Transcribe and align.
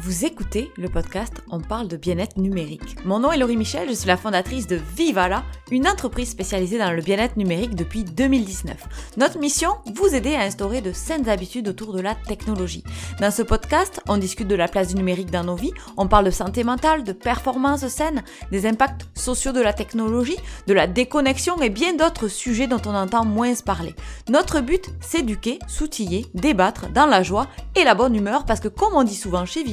Vous 0.00 0.24
écoutez 0.24 0.70
le 0.76 0.88
podcast 0.88 1.42
On 1.50 1.60
parle 1.60 1.88
de 1.88 1.96
bien-être 1.96 2.36
numérique. 2.36 3.04
Mon 3.04 3.18
nom 3.18 3.32
est 3.32 3.36
Laurie 3.36 3.56
Michel, 3.56 3.88
je 3.88 3.94
suis 3.94 4.06
la 4.06 4.16
fondatrice 4.16 4.68
de 4.68 4.78
Vivala, 4.96 5.42
une 5.72 5.88
entreprise 5.88 6.30
spécialisée 6.30 6.78
dans 6.78 6.92
le 6.92 7.02
bien-être 7.02 7.36
numérique 7.36 7.74
depuis 7.74 8.04
2019. 8.04 8.76
Notre 9.16 9.40
mission, 9.40 9.70
vous 9.92 10.14
aider 10.14 10.36
à 10.36 10.42
instaurer 10.42 10.82
de 10.82 10.92
saines 10.92 11.28
habitudes 11.28 11.66
autour 11.66 11.92
de 11.92 12.00
la 12.00 12.14
technologie. 12.14 12.84
Dans 13.20 13.32
ce 13.32 13.42
podcast, 13.42 14.00
on 14.08 14.18
discute 14.18 14.46
de 14.46 14.54
la 14.54 14.68
place 14.68 14.88
du 14.88 14.94
numérique 14.94 15.32
dans 15.32 15.42
nos 15.42 15.56
vies, 15.56 15.72
on 15.96 16.06
parle 16.06 16.26
de 16.26 16.30
santé 16.30 16.62
mentale, 16.62 17.02
de 17.02 17.12
performance 17.12 17.88
saine, 17.88 18.22
des 18.52 18.66
impacts 18.66 19.08
sociaux 19.14 19.52
de 19.52 19.60
la 19.60 19.72
technologie, 19.72 20.38
de 20.68 20.74
la 20.74 20.86
déconnexion 20.86 21.60
et 21.60 21.70
bien 21.70 21.94
d'autres 21.94 22.28
sujets 22.28 22.68
dont 22.68 22.82
on 22.86 22.94
entend 22.94 23.24
moins 23.24 23.52
parler. 23.66 23.96
Notre 24.28 24.60
but, 24.60 24.90
s'éduquer, 25.00 25.58
s'outiller, 25.66 26.26
débattre 26.34 26.88
dans 26.92 27.06
la 27.06 27.24
joie 27.24 27.48
et 27.74 27.82
la 27.82 27.96
bonne 27.96 28.14
humeur 28.14 28.44
parce 28.44 28.60
que 28.60 28.68
comme 28.68 28.94
on 28.94 29.02
dit 29.02 29.16
souvent 29.16 29.44
chez 29.44 29.64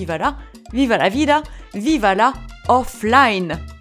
Viva 0.72 0.98
la 0.98 1.10
vida, 1.10 1.44
viva 1.74 2.16
la 2.16 2.34
offline. 2.68 3.75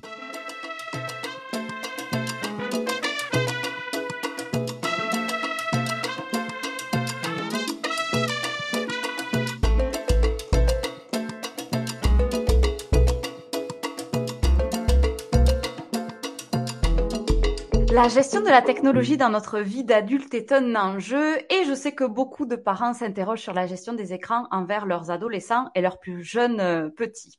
La 17.95 18.09
gestion 18.09 18.41
de 18.41 18.49
la 18.49 18.61
technologie 18.61 19.17
dans 19.17 19.29
notre 19.29 19.61
vie 19.61 19.85
d'adulte 19.85 20.35
est 20.35 20.51
un 20.51 20.75
enjeu 20.75 21.37
et 21.49 21.65
je 21.65 21.75
sais 21.75 21.95
que 21.95 22.03
beaucoup 22.03 22.45
de 22.45 22.57
parents 22.57 22.93
s'interrogent 22.93 23.43
sur 23.43 23.53
la 23.53 23.69
gestion 23.69 23.93
des 23.93 24.13
écrans 24.13 24.49
envers 24.51 24.85
leurs 24.85 25.13
adolescents 25.13 25.71
et 25.77 25.81
leurs 25.81 26.01
plus 26.01 26.25
jeunes 26.25 26.59
euh, 26.59 26.89
petits. 26.89 27.39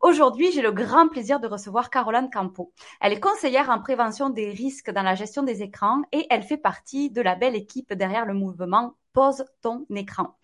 Aujourd'hui, 0.00 0.52
j'ai 0.52 0.62
le 0.62 0.70
grand 0.70 1.08
plaisir 1.08 1.40
de 1.40 1.48
recevoir 1.48 1.90
Caroline 1.90 2.30
Campo. 2.32 2.72
Elle 3.00 3.14
est 3.14 3.20
conseillère 3.20 3.68
en 3.68 3.80
prévention 3.80 4.30
des 4.30 4.48
risques 4.48 4.92
dans 4.92 5.02
la 5.02 5.16
gestion 5.16 5.42
des 5.42 5.64
écrans 5.64 6.02
et 6.12 6.24
elle 6.30 6.44
fait 6.44 6.56
partie 6.56 7.10
de 7.10 7.20
la 7.20 7.34
belle 7.34 7.56
équipe 7.56 7.92
derrière 7.92 8.26
le 8.26 8.34
mouvement 8.34 8.94
Pose 9.12 9.44
ton 9.60 9.86
écran. 9.92 10.36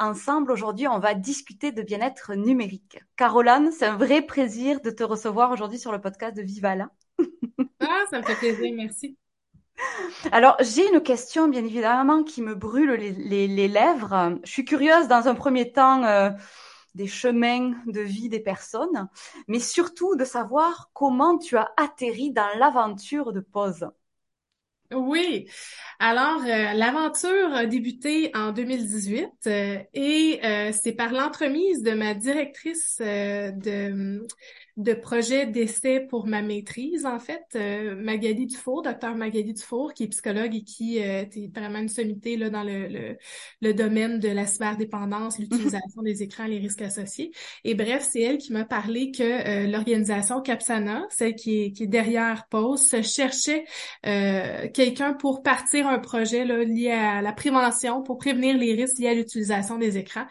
Ensemble, 0.00 0.50
aujourd'hui, 0.50 0.88
on 0.88 0.98
va 0.98 1.14
discuter 1.14 1.70
de 1.70 1.82
bien-être 1.82 2.34
numérique. 2.34 2.98
Caroline, 3.16 3.70
c'est 3.70 3.86
un 3.86 3.96
vrai 3.96 4.22
plaisir 4.22 4.80
de 4.80 4.90
te 4.90 5.04
recevoir 5.04 5.52
aujourd'hui 5.52 5.78
sur 5.78 5.92
le 5.92 6.00
podcast 6.00 6.36
de 6.36 6.42
Vivala. 6.42 6.90
Ah, 7.80 8.04
ça 8.10 8.18
me 8.18 8.24
fait 8.24 8.36
plaisir, 8.36 8.72
merci. 8.74 9.16
Alors, 10.32 10.56
j'ai 10.60 10.88
une 10.88 11.02
question, 11.02 11.48
bien 11.48 11.64
évidemment, 11.64 12.22
qui 12.22 12.42
me 12.42 12.54
brûle 12.54 12.92
les, 12.92 13.68
lèvres. 13.68 14.38
Je 14.44 14.50
suis 14.50 14.64
curieuse, 14.64 15.08
dans 15.08 15.28
un 15.28 15.34
premier 15.34 15.72
temps, 15.72 16.02
euh, 16.04 16.30
des 16.94 17.06
chemins 17.06 17.72
de 17.86 18.00
vie 18.00 18.28
des 18.28 18.40
personnes, 18.40 19.08
mais 19.48 19.60
surtout 19.60 20.16
de 20.16 20.24
savoir 20.24 20.90
comment 20.94 21.38
tu 21.38 21.56
as 21.56 21.70
atterri 21.76 22.32
dans 22.32 22.48
l'aventure 22.58 23.32
de 23.32 23.40
Pause. 23.40 23.88
Oui, 24.92 25.50
alors 25.98 26.42
euh, 26.42 26.72
l'aventure 26.74 27.52
a 27.52 27.66
débuté 27.66 28.30
en 28.36 28.52
2018 28.52 29.28
euh, 29.48 29.78
et 29.94 30.40
c'est 30.72 30.92
par 30.92 31.12
l'entremise 31.12 31.82
de 31.82 31.90
ma 31.90 32.14
directrice 32.14 32.98
de 33.00 34.24
de 34.76 34.92
projet 34.92 35.46
d'essai 35.46 36.00
pour 36.00 36.26
ma 36.26 36.42
maîtrise, 36.42 37.06
en 37.06 37.18
fait. 37.18 37.44
Euh, 37.54 37.96
Magali 37.96 38.46
Dufour, 38.46 38.82
docteur 38.82 39.14
Magali 39.14 39.54
Dufour, 39.54 39.94
qui 39.94 40.04
est 40.04 40.08
psychologue 40.08 40.54
et 40.54 40.64
qui 40.64 41.02
euh, 41.02 41.22
est 41.22 41.54
vraiment 41.54 41.78
une 41.78 41.88
sommité 41.88 42.36
là, 42.36 42.50
dans 42.50 42.62
le, 42.62 43.16
le, 43.62 43.74
domaine 43.74 44.18
de 44.18 44.28
la 44.28 44.46
cyberdépendance, 44.46 45.38
l'utilisation 45.38 46.02
des 46.02 46.22
écrans, 46.22 46.44
les 46.44 46.58
risques 46.58 46.82
associés. 46.82 47.32
Et 47.64 47.74
bref, 47.74 48.06
c'est 48.10 48.20
elle 48.20 48.36
qui 48.36 48.52
m'a 48.52 48.66
parlé 48.66 49.12
que 49.12 49.22
euh, 49.22 49.66
l'organisation 49.66 50.42
Capsana, 50.42 51.06
celle 51.08 51.34
qui 51.34 51.62
est, 51.62 51.72
qui 51.72 51.88
derrière 51.88 52.46
Pause, 52.50 53.00
cherchait 53.02 53.64
euh, 54.04 54.68
quelqu'un 54.74 55.14
pour 55.14 55.42
partir 55.42 55.86
un 55.86 55.98
projet 55.98 56.44
lié 56.66 56.90
à 56.90 57.22
la 57.22 57.32
prévention, 57.32 58.02
pour 58.02 58.18
prévenir 58.18 58.58
les 58.58 58.74
risques 58.74 58.98
liés 58.98 59.08
à 59.08 59.14
l'utilisation 59.14 59.78
des 59.78 59.96
écrans. 59.96 60.26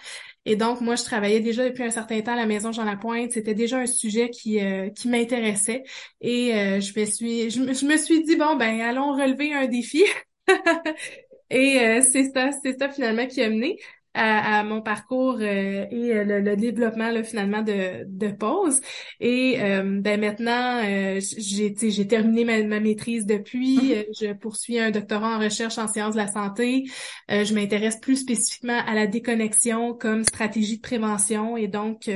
Et 0.46 0.56
donc, 0.56 0.82
moi, 0.82 0.96
je 0.96 1.04
travaillais 1.04 1.40
déjà 1.40 1.64
depuis 1.68 1.84
un 1.84 1.90
certain 1.92 2.22
temps 2.22 2.34
à 2.34 2.36
la 2.36 2.46
Maison 2.46 2.72
Jean 2.72 2.86
Lapointe. 2.86 3.32
C'était 3.32 3.56
déjà 3.56 3.80
un 3.80 3.88
sujet 3.88 4.30
qui, 4.30 4.60
euh, 4.60 4.90
qui 4.90 5.08
m'intéressait. 5.10 5.84
Et 6.22 6.54
euh, 6.56 6.80
je 6.80 7.00
me 7.00 7.06
suis 7.06 7.50
je, 7.50 7.86
me 7.86 7.98
suis 7.98 8.24
dit, 8.24 8.36
bon, 8.36 8.56
ben, 8.56 8.82
allons 8.82 9.14
relever 9.14 9.54
un 9.54 9.66
défi. 9.68 10.04
Et 11.50 11.80
euh, 11.80 12.02
c'est 12.02 12.32
ça, 12.32 12.50
c'est 12.64 12.78
ça 12.78 12.90
finalement 12.90 13.28
qui 13.28 13.42
a 13.42 13.50
mené 13.50 13.78
à, 14.16 14.64
mon 14.64 14.82
parcours 14.82 15.38
euh, 15.42 15.86
et 15.92 16.14
euh, 16.14 16.24
le, 16.24 16.56
développement 16.56 17.12
là, 17.12 17.24
finalement 17.24 17.62
de, 17.62 18.06
de 18.06 18.32
pause. 18.32 18.80
Et 19.20 19.58
euh, 19.62 20.00
ben 20.02 20.20
maintenant, 20.20 20.82
j'ai 21.20 21.76
j'ai 21.78 22.08
terminé 22.08 22.64
ma, 22.64 22.80
maîtrise 22.80 23.26
depuis. 23.26 23.78
Mm-hmm. 23.78 24.06
Je 24.20 24.34
poursuis 24.34 24.80
un 24.80 24.92
doctorat 24.92 25.38
en 25.38 25.40
recherche 25.40 25.78
en 25.78 25.88
sciences 25.88 26.14
de 26.14 26.20
la 26.20 26.28
santé. 26.28 26.86
je 27.30 27.54
m'intéresse 27.54 27.98
plus 27.98 28.18
spécifiquement 28.18 28.80
à 28.86 28.94
la 28.96 29.08
déconnexion 29.08 29.94
comme 29.94 30.24
stratégie 30.24 30.78
de 30.78 30.82
prévention. 30.82 31.58
Et 31.58 31.68
donc, 31.68 32.10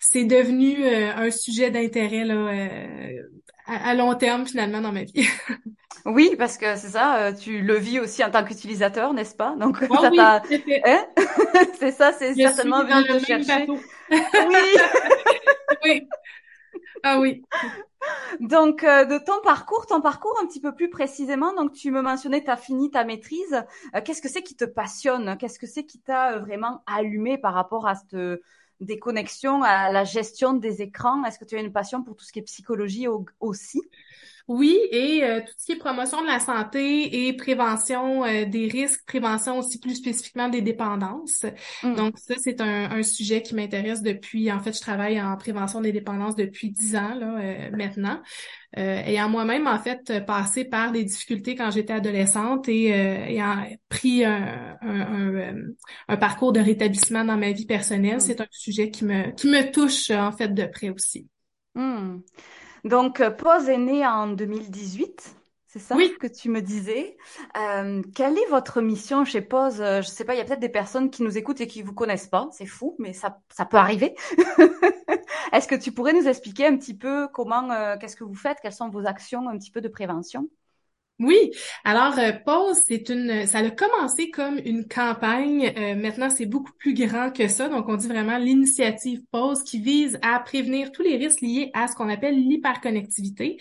c'est 0.00 0.24
devenu 0.24 0.86
un 0.86 1.30
sujet 1.30 1.70
d'intérêt 1.70 2.24
là 2.24 2.50
à, 3.66 3.94
long 3.94 4.14
terme 4.14 4.46
finalement 4.46 4.80
dans 4.80 4.92
ma 4.92 5.04
vie. 5.04 5.26
oui, 6.04 6.34
parce 6.36 6.58
que 6.58 6.76
c'est 6.76 6.88
ça, 6.88 7.16
euh, 7.16 7.32
tu 7.32 7.60
le 7.60 7.76
vis 7.76 8.00
aussi 8.00 8.22
en 8.24 8.30
tant 8.30 8.44
qu'utilisateur, 8.44 9.14
n'est-ce 9.14 9.34
pas? 9.34 9.54
Donc 9.56 9.78
oh 9.88 9.96
ça 10.00 10.10
oui, 10.10 10.20
hein? 10.84 11.06
c'est 11.78 11.92
ça, 11.92 12.12
c'est 12.12 12.34
certainement 12.34 12.84
venu 12.84 13.20
te 13.20 13.24
chercher. 13.24 13.66
oui. 13.68 14.18
oui. 15.84 16.08
Ah 17.02 17.20
oui. 17.20 17.42
Donc, 18.40 18.82
euh, 18.84 19.04
de 19.04 19.18
ton 19.18 19.40
parcours, 19.42 19.86
ton 19.86 20.00
parcours 20.00 20.34
un 20.42 20.46
petit 20.46 20.60
peu 20.60 20.74
plus 20.74 20.90
précisément, 20.90 21.54
donc 21.54 21.72
tu 21.72 21.90
me 21.90 22.02
mentionnais, 22.02 22.42
tu 22.42 22.50
as 22.50 22.56
fini 22.56 22.90
ta 22.90 23.04
maîtrise. 23.04 23.64
Euh, 23.94 24.00
qu'est-ce 24.04 24.20
que 24.20 24.28
c'est 24.28 24.42
qui 24.42 24.56
te 24.56 24.64
passionne? 24.64 25.36
Qu'est-ce 25.38 25.58
que 25.58 25.66
c'est 25.66 25.84
qui 25.84 26.00
t'a 26.00 26.38
vraiment 26.38 26.82
allumé 26.86 27.38
par 27.38 27.54
rapport 27.54 27.86
à 27.86 27.94
cette 27.94 28.16
des 28.80 28.98
connexions 28.98 29.62
à 29.62 29.90
la 29.92 30.04
gestion 30.04 30.54
des 30.54 30.82
écrans? 30.82 31.24
Est-ce 31.24 31.38
que 31.38 31.44
tu 31.44 31.56
as 31.56 31.60
une 31.60 31.72
passion 31.72 32.02
pour 32.02 32.16
tout 32.16 32.24
ce 32.24 32.32
qui 32.32 32.38
est 32.38 32.42
psychologie 32.42 33.06
aussi? 33.40 33.80
Oui, 34.46 34.78
et 34.90 35.24
euh, 35.24 35.40
tout 35.40 35.52
ce 35.56 35.64
qui 35.64 35.72
est 35.72 35.76
promotion 35.76 36.20
de 36.20 36.26
la 36.26 36.38
santé 36.38 37.26
et 37.26 37.32
prévention 37.32 38.24
euh, 38.26 38.44
des 38.44 38.68
risques, 38.68 39.00
prévention 39.06 39.58
aussi 39.58 39.78
plus 39.78 39.94
spécifiquement 39.94 40.50
des 40.50 40.60
dépendances. 40.60 41.46
Mm. 41.82 41.94
Donc 41.94 42.18
ça, 42.18 42.34
c'est 42.36 42.60
un, 42.60 43.02
sujet 43.02 43.40
qui 43.40 43.54
m'intéresse 43.54 44.02
depuis, 44.02 44.52
en 44.52 44.60
fait, 44.60 44.74
je 44.74 44.80
travaille 44.82 45.20
en 45.20 45.34
prévention 45.36 45.80
des 45.80 45.92
dépendances 45.92 46.36
depuis 46.36 46.70
dix 46.70 46.94
ans 46.94 47.14
là, 47.14 47.38
euh, 47.38 47.70
maintenant. 47.70 48.20
ayant 48.76 49.30
moi-même, 49.30 49.66
en 49.66 49.78
fait, 49.78 50.24
passé 50.26 50.64
par 50.66 50.92
des 50.92 51.04
difficultés 51.04 51.54
quand 51.54 51.70
j'étais 51.70 51.94
adolescente 51.94 52.68
et 52.68 52.88
ayant 52.88 53.66
pris 53.88 54.24
un, 54.24 54.76
un, 54.82 56.16
parcours 56.18 56.52
de 56.52 56.60
rétablissement 56.60 57.24
dans 57.24 57.38
ma 57.38 57.52
vie 57.52 57.66
personnelle, 57.66 58.16
mm. 58.16 58.20
c'est 58.20 58.40
un 58.42 58.46
sujet 58.50 58.90
qui 58.90 59.06
me, 59.06 59.30
qui 59.32 59.48
me 59.48 59.72
touche, 59.72 60.10
en 60.10 60.32
fait, 60.32 60.52
de 60.52 60.66
près 60.66 60.90
aussi. 60.90 61.28
Mm. 61.74 62.18
Donc, 62.84 63.20
euh, 63.20 63.30
Pause 63.30 63.68
est 63.68 63.78
né 63.78 64.06
en 64.06 64.28
2018. 64.28 65.34
C'est 65.74 65.80
ça 65.80 65.96
oui. 65.96 66.14
que 66.20 66.28
tu 66.28 66.50
me 66.50 66.62
disais. 66.62 67.16
Euh, 67.56 68.00
quelle 68.14 68.38
est 68.38 68.48
votre 68.48 68.80
mission 68.80 69.24
chez 69.24 69.40
Pause 69.40 69.80
euh, 69.80 70.02
Je 70.02 70.06
sais 70.06 70.24
pas, 70.24 70.34
il 70.34 70.38
y 70.38 70.40
a 70.40 70.44
peut-être 70.44 70.60
des 70.60 70.68
personnes 70.68 71.10
qui 71.10 71.24
nous 71.24 71.36
écoutent 71.36 71.60
et 71.60 71.66
qui 71.66 71.82
vous 71.82 71.92
connaissent 71.92 72.28
pas. 72.28 72.48
C'est 72.52 72.64
fou, 72.64 72.94
mais 73.00 73.12
ça, 73.12 73.40
ça 73.48 73.64
peut 73.64 73.76
arriver. 73.76 74.14
Est-ce 75.52 75.66
que 75.66 75.74
tu 75.74 75.90
pourrais 75.90 76.12
nous 76.12 76.28
expliquer 76.28 76.68
un 76.68 76.76
petit 76.76 76.96
peu 76.96 77.26
comment, 77.26 77.68
euh, 77.72 77.96
qu'est-ce 77.98 78.14
que 78.14 78.22
vous 78.22 78.36
faites, 78.36 78.58
quelles 78.62 78.72
sont 78.72 78.88
vos 78.88 79.04
actions 79.04 79.48
un 79.48 79.58
petit 79.58 79.72
peu 79.72 79.80
de 79.80 79.88
prévention? 79.88 80.48
Oui, 81.20 81.52
alors 81.84 82.18
euh, 82.18 82.32
Pause, 82.44 82.78
c'est 82.88 83.08
une, 83.08 83.46
ça 83.46 83.58
a 83.58 83.70
commencé 83.70 84.30
comme 84.30 84.58
une 84.64 84.84
campagne. 84.88 85.72
Euh, 85.76 85.94
maintenant, 85.94 86.28
c'est 86.28 86.44
beaucoup 86.44 86.72
plus 86.76 86.92
grand 86.92 87.30
que 87.30 87.46
ça. 87.46 87.68
Donc, 87.68 87.88
on 87.88 87.94
dit 87.94 88.08
vraiment 88.08 88.36
l'initiative 88.36 89.20
Pause 89.30 89.62
qui 89.62 89.78
vise 89.78 90.18
à 90.22 90.40
prévenir 90.40 90.90
tous 90.90 91.02
les 91.02 91.16
risques 91.16 91.40
liés 91.40 91.70
à 91.72 91.86
ce 91.86 91.94
qu'on 91.94 92.08
appelle 92.08 92.34
l'hyperconnectivité 92.34 93.58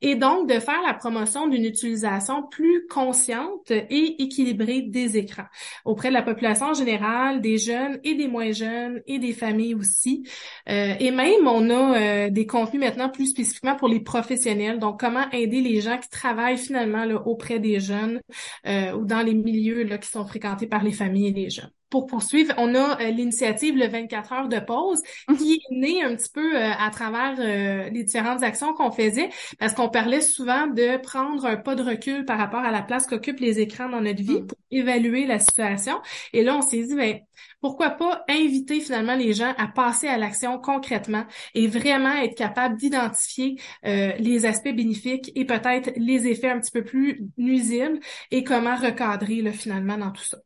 et 0.00 0.14
donc 0.14 0.48
de 0.48 0.60
faire 0.60 0.80
la 0.86 0.94
promotion 0.94 1.48
d'une 1.48 1.64
utilisation 1.64 2.44
plus 2.44 2.86
consciente 2.86 3.72
et 3.72 4.22
équilibrée 4.22 4.82
des 4.82 5.16
écrans 5.16 5.46
auprès 5.84 6.10
de 6.10 6.14
la 6.14 6.22
population 6.22 6.72
générale, 6.72 7.40
des 7.40 7.58
jeunes 7.58 7.98
et 8.04 8.14
des 8.14 8.28
moins 8.28 8.52
jeunes 8.52 9.02
et 9.08 9.18
des 9.18 9.32
familles 9.32 9.74
aussi. 9.74 10.22
Euh, 10.68 10.94
et 11.00 11.10
même, 11.10 11.48
on 11.48 11.68
a 11.68 11.98
euh, 11.98 12.30
des 12.30 12.46
contenus 12.46 12.80
maintenant 12.80 13.08
plus 13.08 13.26
spécifiquement 13.26 13.74
pour 13.74 13.88
les 13.88 14.00
professionnels. 14.00 14.78
Donc, 14.78 15.00
comment 15.00 15.28
aider 15.32 15.60
les 15.60 15.80
gens 15.80 15.98
qui 15.98 16.08
travaillent 16.08 16.58
finalement 16.58 16.91
auprès 17.26 17.58
des 17.60 17.80
jeunes 17.80 18.20
euh, 18.66 18.92
ou 18.92 19.04
dans 19.04 19.22
les 19.22 19.34
milieux 19.34 19.84
là, 19.84 19.98
qui 19.98 20.08
sont 20.08 20.26
fréquentés 20.26 20.66
par 20.66 20.82
les 20.82 20.92
familles 20.92 21.28
et 21.28 21.32
les 21.32 21.50
jeunes. 21.50 21.70
Pour 21.92 22.06
poursuivre, 22.06 22.54
on 22.56 22.74
a 22.74 23.00
euh, 23.00 23.10
l'initiative 23.10 23.76
le 23.76 23.86
24 23.86 24.32
heures 24.32 24.48
de 24.48 24.58
pause 24.58 25.02
mhm. 25.28 25.36
qui 25.36 25.52
est 25.52 25.74
née 25.74 26.02
un 26.02 26.16
petit 26.16 26.30
peu 26.32 26.56
euh, 26.56 26.70
à 26.78 26.88
travers 26.90 27.36
euh, 27.38 27.90
les 27.90 28.02
différentes 28.02 28.42
actions 28.42 28.72
qu'on 28.72 28.90
faisait 28.90 29.28
parce 29.58 29.74
qu'on 29.74 29.90
parlait 29.90 30.22
souvent 30.22 30.66
de 30.66 30.96
prendre 31.02 31.44
un 31.44 31.56
pas 31.56 31.74
de 31.74 31.82
recul 31.82 32.24
par 32.24 32.38
rapport 32.38 32.60
à 32.60 32.70
la 32.70 32.80
place 32.80 33.06
qu'occupent 33.06 33.40
les 33.40 33.60
écrans 33.60 33.90
dans 33.90 34.00
notre 34.00 34.22
vie 34.22 34.40
mhm. 34.40 34.46
pour 34.46 34.58
évaluer 34.70 35.26
la 35.26 35.38
situation. 35.38 36.00
Et 36.32 36.42
là, 36.42 36.56
on 36.56 36.62
s'est 36.62 36.82
dit, 36.82 36.94
ben, 36.94 37.20
pourquoi 37.60 37.90
pas 37.90 38.24
inviter 38.26 38.80
finalement 38.80 39.14
les 39.14 39.34
gens 39.34 39.52
à 39.58 39.68
passer 39.68 40.08
à 40.08 40.16
l'action 40.16 40.58
concrètement 40.58 41.26
et 41.54 41.66
vraiment 41.66 42.14
être 42.22 42.34
capable 42.34 42.76
d'identifier 42.76 43.56
les 43.84 44.46
aspects 44.46 44.74
bénéfiques 44.74 45.30
et 45.34 45.44
peut-être 45.44 45.92
les 45.96 46.26
effets 46.26 46.50
un 46.50 46.58
petit 46.58 46.72
peu 46.72 46.82
plus 46.82 47.20
nuisibles 47.36 48.00
et 48.30 48.44
comment 48.44 48.76
recadrer 48.76 49.42
là, 49.42 49.52
finalement 49.52 49.98
dans 49.98 50.10
tout 50.10 50.24
ça. 50.24 50.38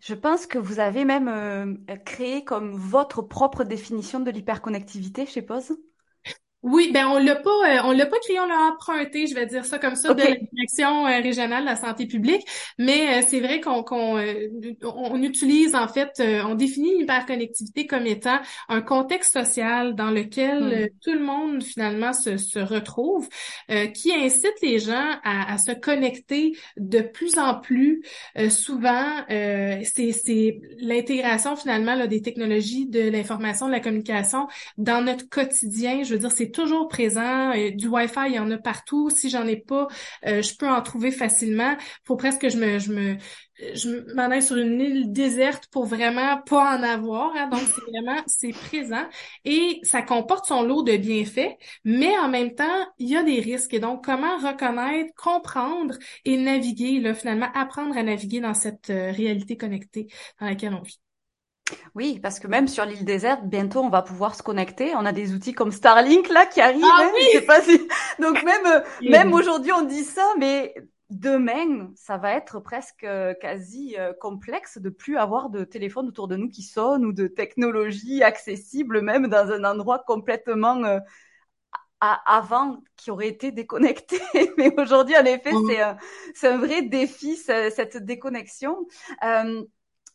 Je 0.00 0.14
pense 0.14 0.46
que 0.46 0.58
vous 0.58 0.80
avez 0.80 1.04
même 1.04 1.28
euh, 1.28 1.74
créé 2.04 2.44
comme 2.44 2.74
votre 2.76 3.22
propre 3.22 3.64
définition 3.64 4.20
de 4.20 4.30
l'hyperconnectivité, 4.30 5.26
je 5.26 5.30
suppose. 5.32 5.72
Oui, 6.66 6.90
ben 6.92 7.06
on 7.06 7.18
l'a 7.18 7.36
pas, 7.36 7.50
euh, 7.50 7.80
on 7.84 7.92
l'a 7.92 8.06
pas 8.06 8.18
créé, 8.18 8.40
on 8.40 8.46
l'a 8.46 8.72
emprunté, 8.72 9.28
je 9.28 9.36
vais 9.36 9.46
dire 9.46 9.64
ça 9.64 9.78
comme 9.78 9.94
ça, 9.94 10.12
de 10.14 10.20
la 10.20 10.34
direction 10.34 11.06
euh, 11.06 11.20
régionale 11.20 11.62
de 11.62 11.68
la 11.68 11.76
santé 11.76 12.06
publique. 12.06 12.44
Mais 12.76 13.20
euh, 13.20 13.22
c'est 13.24 13.38
vrai 13.38 13.60
qu'on 13.60 13.84
qu'on 13.84 14.20
on 14.82 15.22
utilise 15.22 15.76
en 15.76 15.86
fait, 15.86 16.20
on 16.44 16.56
définit 16.56 16.98
l'hyperconnectivité 16.98 17.86
comme 17.86 18.04
étant 18.06 18.40
un 18.68 18.80
contexte 18.80 19.32
social 19.34 19.94
dans 19.94 20.10
lequel 20.10 20.58
hmm. 20.58 20.88
tout 21.04 21.12
le 21.12 21.20
monde 21.20 21.62
finalement 21.62 22.12
se, 22.12 22.36
se 22.36 22.58
retrouve, 22.58 23.28
qui 23.94 24.12
incite 24.12 24.60
les 24.60 24.80
gens 24.80 25.10
à, 25.22 25.52
à, 25.52 25.58
se 25.58 25.70
connecter 25.70 26.56
de 26.76 26.98
plus 26.98 27.38
en 27.38 27.54
plus 27.54 28.02
souvent. 28.48 29.06
c'est 29.28 30.10
c'est 30.12 30.60
l'intégration 30.78 31.54
finalement 31.54 31.94
là, 31.94 32.08
des 32.08 32.22
technologies 32.22 32.86
de 32.86 33.08
l'information, 33.08 33.66
de 33.66 33.72
la 33.72 33.80
communication 33.80 34.48
dans 34.78 35.04
notre 35.04 35.28
quotidien. 35.28 36.02
Je 36.02 36.14
veux 36.14 36.18
dire, 36.18 36.32
c'est 36.32 36.55
toujours 36.56 36.88
présent. 36.88 37.52
Euh, 37.54 37.70
du 37.70 37.86
Wi-Fi, 37.88 38.28
il 38.28 38.34
y 38.34 38.38
en 38.38 38.50
a 38.50 38.58
partout. 38.58 39.10
Si 39.10 39.30
j'en 39.30 39.46
ai 39.46 39.56
pas, 39.56 39.86
euh, 40.26 40.42
je 40.42 40.56
peux 40.56 40.68
en 40.68 40.80
trouver 40.82 41.10
facilement. 41.10 41.76
Faut 42.04 42.16
presque 42.16 42.40
que 42.42 42.48
je 42.48 42.56
me, 42.56 42.78
je 42.78 42.92
me, 42.92 43.16
je 43.74 44.14
m'en 44.14 44.30
aille 44.30 44.42
sur 44.42 44.56
une 44.56 44.80
île 44.80 45.12
déserte 45.12 45.68
pour 45.70 45.84
vraiment 45.86 46.38
pas 46.42 46.78
en 46.78 46.82
avoir. 46.82 47.36
Hein. 47.36 47.48
Donc, 47.48 47.60
c'est 47.60 47.90
vraiment, 47.90 48.22
c'est 48.26 48.52
présent. 48.52 49.06
Et 49.44 49.80
ça 49.82 50.02
comporte 50.02 50.46
son 50.46 50.62
lot 50.62 50.82
de 50.82 50.96
bienfaits, 50.96 51.56
mais 51.84 52.16
en 52.18 52.28
même 52.28 52.54
temps, 52.54 52.86
il 52.98 53.08
y 53.10 53.16
a 53.16 53.22
des 53.22 53.40
risques. 53.40 53.74
Et 53.74 53.80
donc, 53.80 54.04
comment 54.04 54.38
reconnaître, 54.38 55.12
comprendre 55.14 55.94
et 56.24 56.36
naviguer, 56.38 57.00
là, 57.00 57.14
finalement, 57.14 57.48
apprendre 57.54 57.96
à 57.96 58.02
naviguer 58.02 58.40
dans 58.40 58.54
cette 58.54 58.90
euh, 58.90 59.12
réalité 59.12 59.56
connectée 59.56 60.08
dans 60.40 60.46
laquelle 60.46 60.74
on 60.74 60.82
vit. 60.82 61.00
Oui, 61.94 62.20
parce 62.20 62.38
que 62.38 62.46
même 62.46 62.68
sur 62.68 62.84
l'île 62.84 63.04
déserte, 63.04 63.44
bientôt 63.44 63.80
on 63.80 63.88
va 63.88 64.02
pouvoir 64.02 64.34
se 64.34 64.42
connecter. 64.42 64.94
On 64.94 65.04
a 65.04 65.12
des 65.12 65.34
outils 65.34 65.52
comme 65.52 65.72
Starlink 65.72 66.28
là 66.28 66.46
qui 66.46 66.60
arrivent. 66.60 66.84
Ah, 66.84 67.04
hein, 67.04 67.10
oui 67.14 67.40
pas 67.46 67.60
si... 67.62 67.88
Donc 68.20 68.42
même 68.44 68.66
euh, 68.66 68.80
même 69.10 69.32
aujourd'hui 69.32 69.72
on 69.72 69.82
dit 69.82 70.04
ça, 70.04 70.34
mais 70.38 70.74
demain 71.10 71.90
ça 71.96 72.18
va 72.18 72.32
être 72.32 72.60
presque 72.60 73.04
euh, 73.04 73.34
quasi 73.34 73.96
euh, 73.98 74.12
complexe 74.20 74.78
de 74.78 74.90
plus 74.90 75.16
avoir 75.16 75.50
de 75.50 75.64
téléphone 75.64 76.08
autour 76.08 76.28
de 76.28 76.36
nous 76.36 76.48
qui 76.48 76.62
sonne 76.62 77.04
ou 77.04 77.12
de 77.12 77.26
technologie 77.26 78.22
accessible 78.22 79.00
même 79.00 79.28
dans 79.28 79.50
un 79.50 79.64
endroit 79.64 80.02
complètement 80.06 81.00
avant 82.00 82.82
qui 82.96 83.10
aurait 83.10 83.28
été 83.28 83.50
déconnecté. 83.50 84.20
Mais 84.58 84.72
aujourd'hui, 84.78 85.16
en 85.16 85.24
effet, 85.24 85.52
mmh. 85.52 85.66
c'est 85.68 85.80
un, 85.80 85.96
c'est 86.34 86.48
un 86.48 86.58
vrai 86.58 86.82
défi, 86.82 87.36
cette 87.36 87.96
déconnexion. 87.96 88.86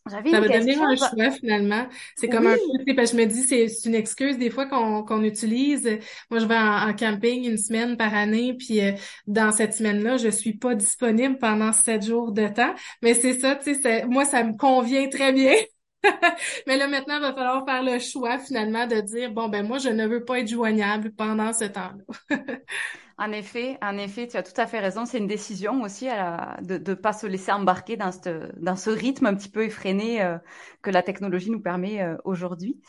J'avais 0.10 0.32
ça 0.32 0.40
va 0.40 0.48
devenir 0.48 0.82
un 0.82 0.96
choix 0.96 1.32
finalement. 1.32 1.88
C'est 2.16 2.28
comme 2.28 2.48
un 2.48 2.56
peu, 2.56 2.96
parce 2.96 3.12
que 3.12 3.18
je 3.18 3.22
me 3.22 3.28
dis, 3.28 3.44
c'est 3.44 3.68
une 3.86 3.96
excuse 3.96 4.38
des 4.38 4.50
fois 4.50 4.66
qu'on 4.66 5.04
qu'on 5.04 5.24
utilise. 5.24 5.84
Moi, 6.30 6.40
je 6.40 6.46
vais 6.46 6.58
en, 6.58 6.94
camping 6.94 7.48
une 7.48 7.58
semaine 7.58 7.98
par 7.98 8.14
année, 8.14 8.56
puis 8.56 8.82
euh, 8.82 8.94
dans 9.28 9.52
cette 9.52 9.74
semaine-là, 9.74 10.18
je 10.18 10.30
suis 10.30 10.54
pas 10.54 10.74
disponible 10.74 11.38
pendant 11.38 11.72
sept 11.72 12.06
jours 12.06 12.32
de 12.32 12.48
temps. 12.48 12.74
Mais 13.04 13.14
c'est 13.14 13.40
ça, 13.40 13.56
tu 13.56 13.76
sais, 13.76 14.06
moi, 14.06 14.26
ça 14.26 14.44
me 14.44 14.58
convient 14.58 15.08
très 15.08 15.34
bien. 15.34 15.54
Mais 16.68 16.78
là, 16.78 16.88
maintenant, 16.88 17.18
il 17.18 17.22
va 17.22 17.34
falloir 17.34 17.66
faire 17.66 17.84
le 17.84 18.00
choix 18.00 18.40
finalement 18.40 18.88
de 18.88 19.00
dire, 19.02 19.32
bon, 19.32 19.50
ben 19.50 19.66
moi, 19.66 19.78
je 19.78 19.90
ne 19.90 20.08
veux 20.08 20.24
pas 20.26 20.40
être 20.40 20.48
joignable 20.48 21.12
pendant 21.12 21.54
ce 21.54 21.66
temps-là. 21.66 22.38
En 23.22 23.32
effet, 23.34 23.78
en 23.84 24.00
effet, 24.00 24.28
tu 24.28 24.36
as 24.36 24.42
tout 24.42 24.60
à 24.60 24.66
fait 24.66 24.80
raison. 24.80 25.06
C'est 25.06 25.20
une 25.20 25.28
décision 25.28 25.84
aussi 25.84 26.08
de 26.08 26.78
ne 26.80 26.94
pas 26.96 27.14
se 27.14 27.28
laisser 27.28 27.52
embarquer 27.52 27.96
dans, 27.96 28.12
ce 28.12 28.90
rythme 28.90 29.28
un 29.28 29.36
petit 29.36 29.48
peu 29.48 29.64
effréné 29.64 30.24
euh, 30.24 30.40
que 30.82 30.90
la 30.90 31.04
technologie 31.04 31.52
nous 31.52 31.62
permet 31.62 32.02
euh, 32.02 32.18
aujourd'hui. 32.24 32.82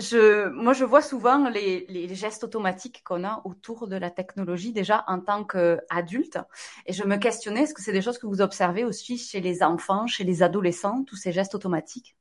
Moi, 0.00 0.72
je 0.72 0.84
vois 0.86 1.02
souvent 1.02 1.46
les, 1.50 1.84
les 1.90 2.14
gestes 2.14 2.42
automatiques 2.42 3.02
qu'on 3.04 3.22
a 3.22 3.42
autour 3.44 3.86
de 3.86 3.96
la 3.96 4.10
technologie 4.10 4.72
déjà 4.72 5.04
en 5.08 5.20
tant 5.20 5.44
qu'adulte. 5.44 6.38
Et 6.86 6.94
je 6.94 7.04
me 7.04 7.16
questionnais, 7.18 7.64
est-ce 7.64 7.74
que 7.74 7.82
c'est 7.82 7.92
des 7.92 8.00
choses 8.00 8.16
que 8.16 8.26
vous 8.26 8.40
observez 8.40 8.86
aussi 8.86 9.18
chez 9.18 9.42
les 9.42 9.62
enfants, 9.62 10.06
chez 10.06 10.24
les 10.24 10.42
adolescents, 10.42 11.04
tous 11.04 11.16
ces 11.16 11.32
gestes 11.32 11.54
automatiques? 11.54 12.16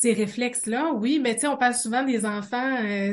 Ces 0.00 0.14
réflexes-là, 0.14 0.94
oui, 0.94 1.20
mais 1.22 1.34
tu 1.34 1.42
sais, 1.42 1.46
on 1.46 1.58
parle 1.58 1.74
souvent 1.74 2.02
des 2.02 2.24
enfants, 2.24 2.74
euh, 2.82 3.12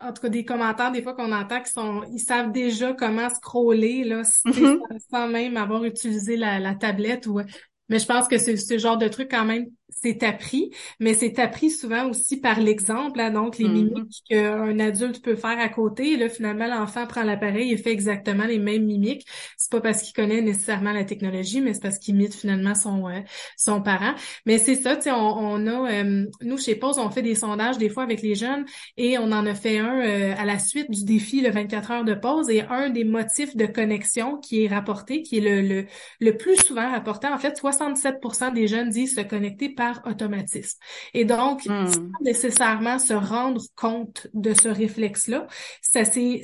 en 0.00 0.12
tout 0.12 0.22
cas 0.22 0.28
des 0.28 0.44
commentaires 0.44 0.90
des 0.90 1.00
fois 1.00 1.14
qu'on 1.14 1.30
entend 1.30 1.62
qui 1.62 1.70
sont, 1.70 2.02
ils 2.12 2.18
savent 2.18 2.50
déjà 2.50 2.92
comment 2.92 3.30
scroller 3.30 4.02
là, 4.02 4.22
mm-hmm. 4.22 4.78
sans, 5.12 5.28
même 5.28 5.56
avoir 5.56 5.84
utilisé 5.84 6.36
la, 6.36 6.58
la 6.58 6.74
tablette 6.74 7.28
ou. 7.28 7.40
Mais 7.88 8.00
je 8.00 8.06
pense 8.06 8.26
que 8.26 8.36
c'est 8.36 8.56
ce 8.56 8.78
genre 8.78 8.98
de 8.98 9.06
truc 9.06 9.30
quand 9.30 9.44
même 9.44 9.66
c'est 9.88 10.22
appris, 10.22 10.70
mais 11.00 11.14
c'est 11.14 11.38
appris 11.38 11.70
souvent 11.70 12.08
aussi 12.10 12.40
par 12.40 12.60
l'exemple, 12.60 13.20
hein, 13.20 13.30
donc 13.30 13.58
les 13.58 13.66
mm-hmm. 13.66 13.72
mimiques 13.72 14.22
qu'un 14.28 14.78
adulte 14.78 15.22
peut 15.22 15.34
faire 15.34 15.58
à 15.58 15.68
côté. 15.68 16.12
Et 16.12 16.16
là, 16.16 16.28
finalement, 16.28 16.66
l'enfant 16.66 17.06
prend 17.06 17.22
l'appareil 17.22 17.72
et 17.72 17.76
fait 17.76 17.90
exactement 17.90 18.44
les 18.44 18.58
mêmes 18.58 18.84
mimiques. 18.84 19.26
C'est 19.56 19.70
pas 19.70 19.80
parce 19.80 20.02
qu'il 20.02 20.14
connaît 20.14 20.42
nécessairement 20.42 20.92
la 20.92 21.04
technologie, 21.04 21.60
mais 21.60 21.74
c'est 21.74 21.82
parce 21.82 21.98
qu'il 21.98 22.14
imite 22.14 22.34
finalement 22.34 22.74
son 22.74 23.08
euh, 23.08 23.20
son 23.56 23.82
parent. 23.82 24.14
Mais 24.46 24.58
c'est 24.58 24.74
ça, 24.74 24.96
tu 24.96 25.04
sais, 25.04 25.12
on, 25.12 25.38
on, 25.38 25.66
a 25.66 25.90
euh, 25.90 26.26
nous 26.42 26.58
chez 26.58 26.74
Pause, 26.74 26.98
on 26.98 27.10
fait 27.10 27.22
des 27.22 27.34
sondages 27.34 27.78
des 27.78 27.88
fois 27.88 28.02
avec 28.02 28.22
les 28.22 28.34
jeunes 28.34 28.66
et 28.96 29.18
on 29.18 29.32
en 29.32 29.46
a 29.46 29.54
fait 29.54 29.78
un 29.78 30.00
euh, 30.00 30.34
à 30.36 30.44
la 30.44 30.58
suite 30.58 30.90
du 30.90 31.04
défi 31.04 31.40
le 31.40 31.50
24 31.50 31.90
heures 31.90 32.04
de 32.04 32.14
pause 32.14 32.50
et 32.50 32.62
un 32.62 32.90
des 32.90 33.04
motifs 33.04 33.56
de 33.56 33.66
connexion 33.66 34.36
qui 34.38 34.64
est 34.64 34.68
rapporté, 34.68 35.22
qui 35.22 35.38
est 35.38 35.40
le 35.40 35.58
le, 35.58 35.86
le 36.20 36.36
plus 36.36 36.56
souvent 36.56 36.90
rapporté. 36.90 37.26
En 37.26 37.38
fait, 37.38 37.58
67% 37.58 38.52
des 38.52 38.66
jeunes 38.68 38.90
disent 38.90 39.16
se 39.16 39.20
connecter 39.22 39.68
par 39.78 40.02
automatisme. 40.06 40.78
Et 41.14 41.24
donc, 41.24 41.64
hmm. 41.64 41.86
sans 41.86 42.10
nécessairement 42.20 42.98
se 42.98 43.14
rendre 43.14 43.62
compte 43.76 44.26
de 44.34 44.52
ce 44.52 44.68
réflexe-là, 44.68 45.46
ça 45.80 46.04
c'est 46.04 46.42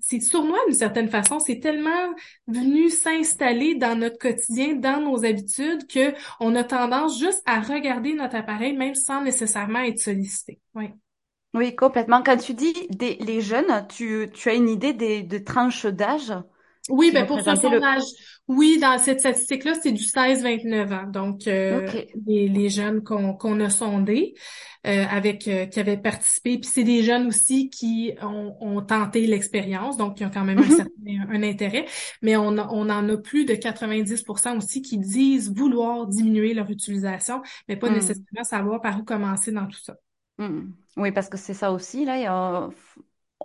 c'est 0.00 0.20
sournois 0.20 0.58
d'une 0.66 0.76
certaine 0.76 1.08
façon. 1.08 1.40
C'est 1.40 1.58
tellement 1.58 2.14
venu 2.46 2.90
s'installer 2.90 3.74
dans 3.74 3.98
notre 3.98 4.18
quotidien, 4.18 4.74
dans 4.74 5.00
nos 5.00 5.24
habitudes, 5.24 5.88
que 5.88 6.14
on 6.38 6.54
a 6.54 6.62
tendance 6.62 7.18
juste 7.18 7.42
à 7.44 7.60
regarder 7.60 8.14
notre 8.14 8.36
appareil, 8.36 8.76
même 8.76 8.94
sans 8.94 9.22
nécessairement 9.22 9.80
être 9.80 9.98
sollicité. 9.98 10.60
Oui. 10.76 10.90
Oui, 11.54 11.74
complètement. 11.74 12.22
Quand 12.22 12.36
tu 12.36 12.54
dis 12.54 12.72
des, 12.90 13.16
les 13.16 13.40
jeunes, 13.40 13.86
tu, 13.88 14.28
tu 14.32 14.48
as 14.48 14.54
une 14.54 14.68
idée 14.68 14.92
des, 14.92 15.24
de 15.24 15.38
tranches 15.38 15.86
d'âge? 15.86 16.32
Oui, 16.90 17.10
ben 17.12 17.26
pour 17.26 17.40
ce 17.40 17.54
sondage, 17.54 18.02
oui, 18.46 18.78
dans 18.78 18.98
cette 18.98 19.20
statistique-là, 19.20 19.72
c'est 19.82 19.92
du 19.92 20.02
16-29 20.02 20.92
ans. 20.92 21.10
Donc, 21.10 21.46
euh, 21.46 21.88
les, 22.26 22.46
les, 22.48 22.68
jeunes 22.68 23.02
qu'on 23.02 23.32
qu'on 23.32 23.58
a 23.60 23.70
sondés, 23.70 24.34
euh, 24.86 25.04
avec 25.08 25.48
euh, 25.48 25.64
qui 25.64 25.80
avaient 25.80 25.96
participé, 25.96 26.58
puis 26.58 26.68
c'est 26.70 26.84
des 26.84 27.02
jeunes 27.02 27.26
aussi 27.28 27.70
qui 27.70 28.12
ont, 28.20 28.54
ont 28.60 28.82
tenté 28.82 29.26
l'expérience, 29.26 29.96
donc 29.96 30.18
qui 30.18 30.26
ont 30.26 30.30
quand 30.30 30.44
même 30.44 30.58
un, 30.58 30.62
mm-hmm. 30.62 30.76
certain, 30.76 31.30
un 31.30 31.42
intérêt. 31.42 31.86
Mais 32.20 32.36
on, 32.36 32.48
on 32.48 32.90
en 32.90 33.08
a 33.08 33.16
plus 33.16 33.46
de 33.46 33.54
90% 33.54 34.58
aussi 34.58 34.82
qui 34.82 34.98
disent 34.98 35.50
vouloir 35.54 36.06
diminuer 36.06 36.52
leur 36.52 36.70
utilisation, 36.70 37.40
mais 37.66 37.76
pas 37.76 37.88
mm. 37.88 37.94
nécessairement 37.94 38.44
savoir 38.44 38.82
par 38.82 39.00
où 39.00 39.04
commencer 39.04 39.52
dans 39.52 39.66
tout 39.66 39.80
ça. 39.82 39.96
Mm. 40.36 40.72
Oui, 40.98 41.12
parce 41.12 41.30
que 41.30 41.38
c'est 41.38 41.54
ça 41.54 41.72
aussi, 41.72 42.04
là, 42.04 42.18
il 42.18 42.22
y 42.24 42.26
a 42.26 42.68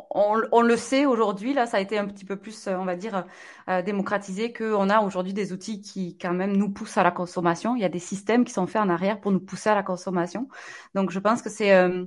on, 0.10 0.62
le 0.62 0.78
sait 0.78 1.06
aujourd'hui, 1.06 1.54
là, 1.54 1.66
ça 1.66 1.78
a 1.78 1.80
été 1.80 1.98
un 1.98 2.06
petit 2.06 2.26
peu 2.26 2.36
plus, 2.36 2.68
euh, 2.68 2.76
on 2.78 2.86
va 2.86 2.96
dire, 2.96 3.26
euh, 3.70 3.82
démocratisé 3.82 4.54
qu'on 4.54 4.90
a 4.90 5.02
aujourd'hui 5.02 5.34
des 5.34 5.54
outils 5.54 5.82
qui, 5.82 6.18
quand 6.18 6.34
même, 6.34 6.56
nous 6.56 6.70
poussent 6.70 6.98
à 6.98 7.04
la 7.04 7.12
consommation. 7.12 7.76
Il 7.76 7.82
y 7.82 7.86
a 7.86 7.90
des 7.90 8.00
systèmes 8.00 8.46
qui 8.46 8.54
sont 8.54 8.68
faits 8.68 8.82
en 8.82 8.90
arrière 8.90 9.20
pour 9.22 9.32
nous 9.32 9.40
pousser 9.40 9.70
à 9.70 9.76
la 9.76 9.84
consommation. 9.84 10.48
Donc, 10.96 11.12
je 11.12 11.20
pense 11.20 11.42
que 11.42 11.50
c'est 11.50 11.74
euh, 11.74 12.06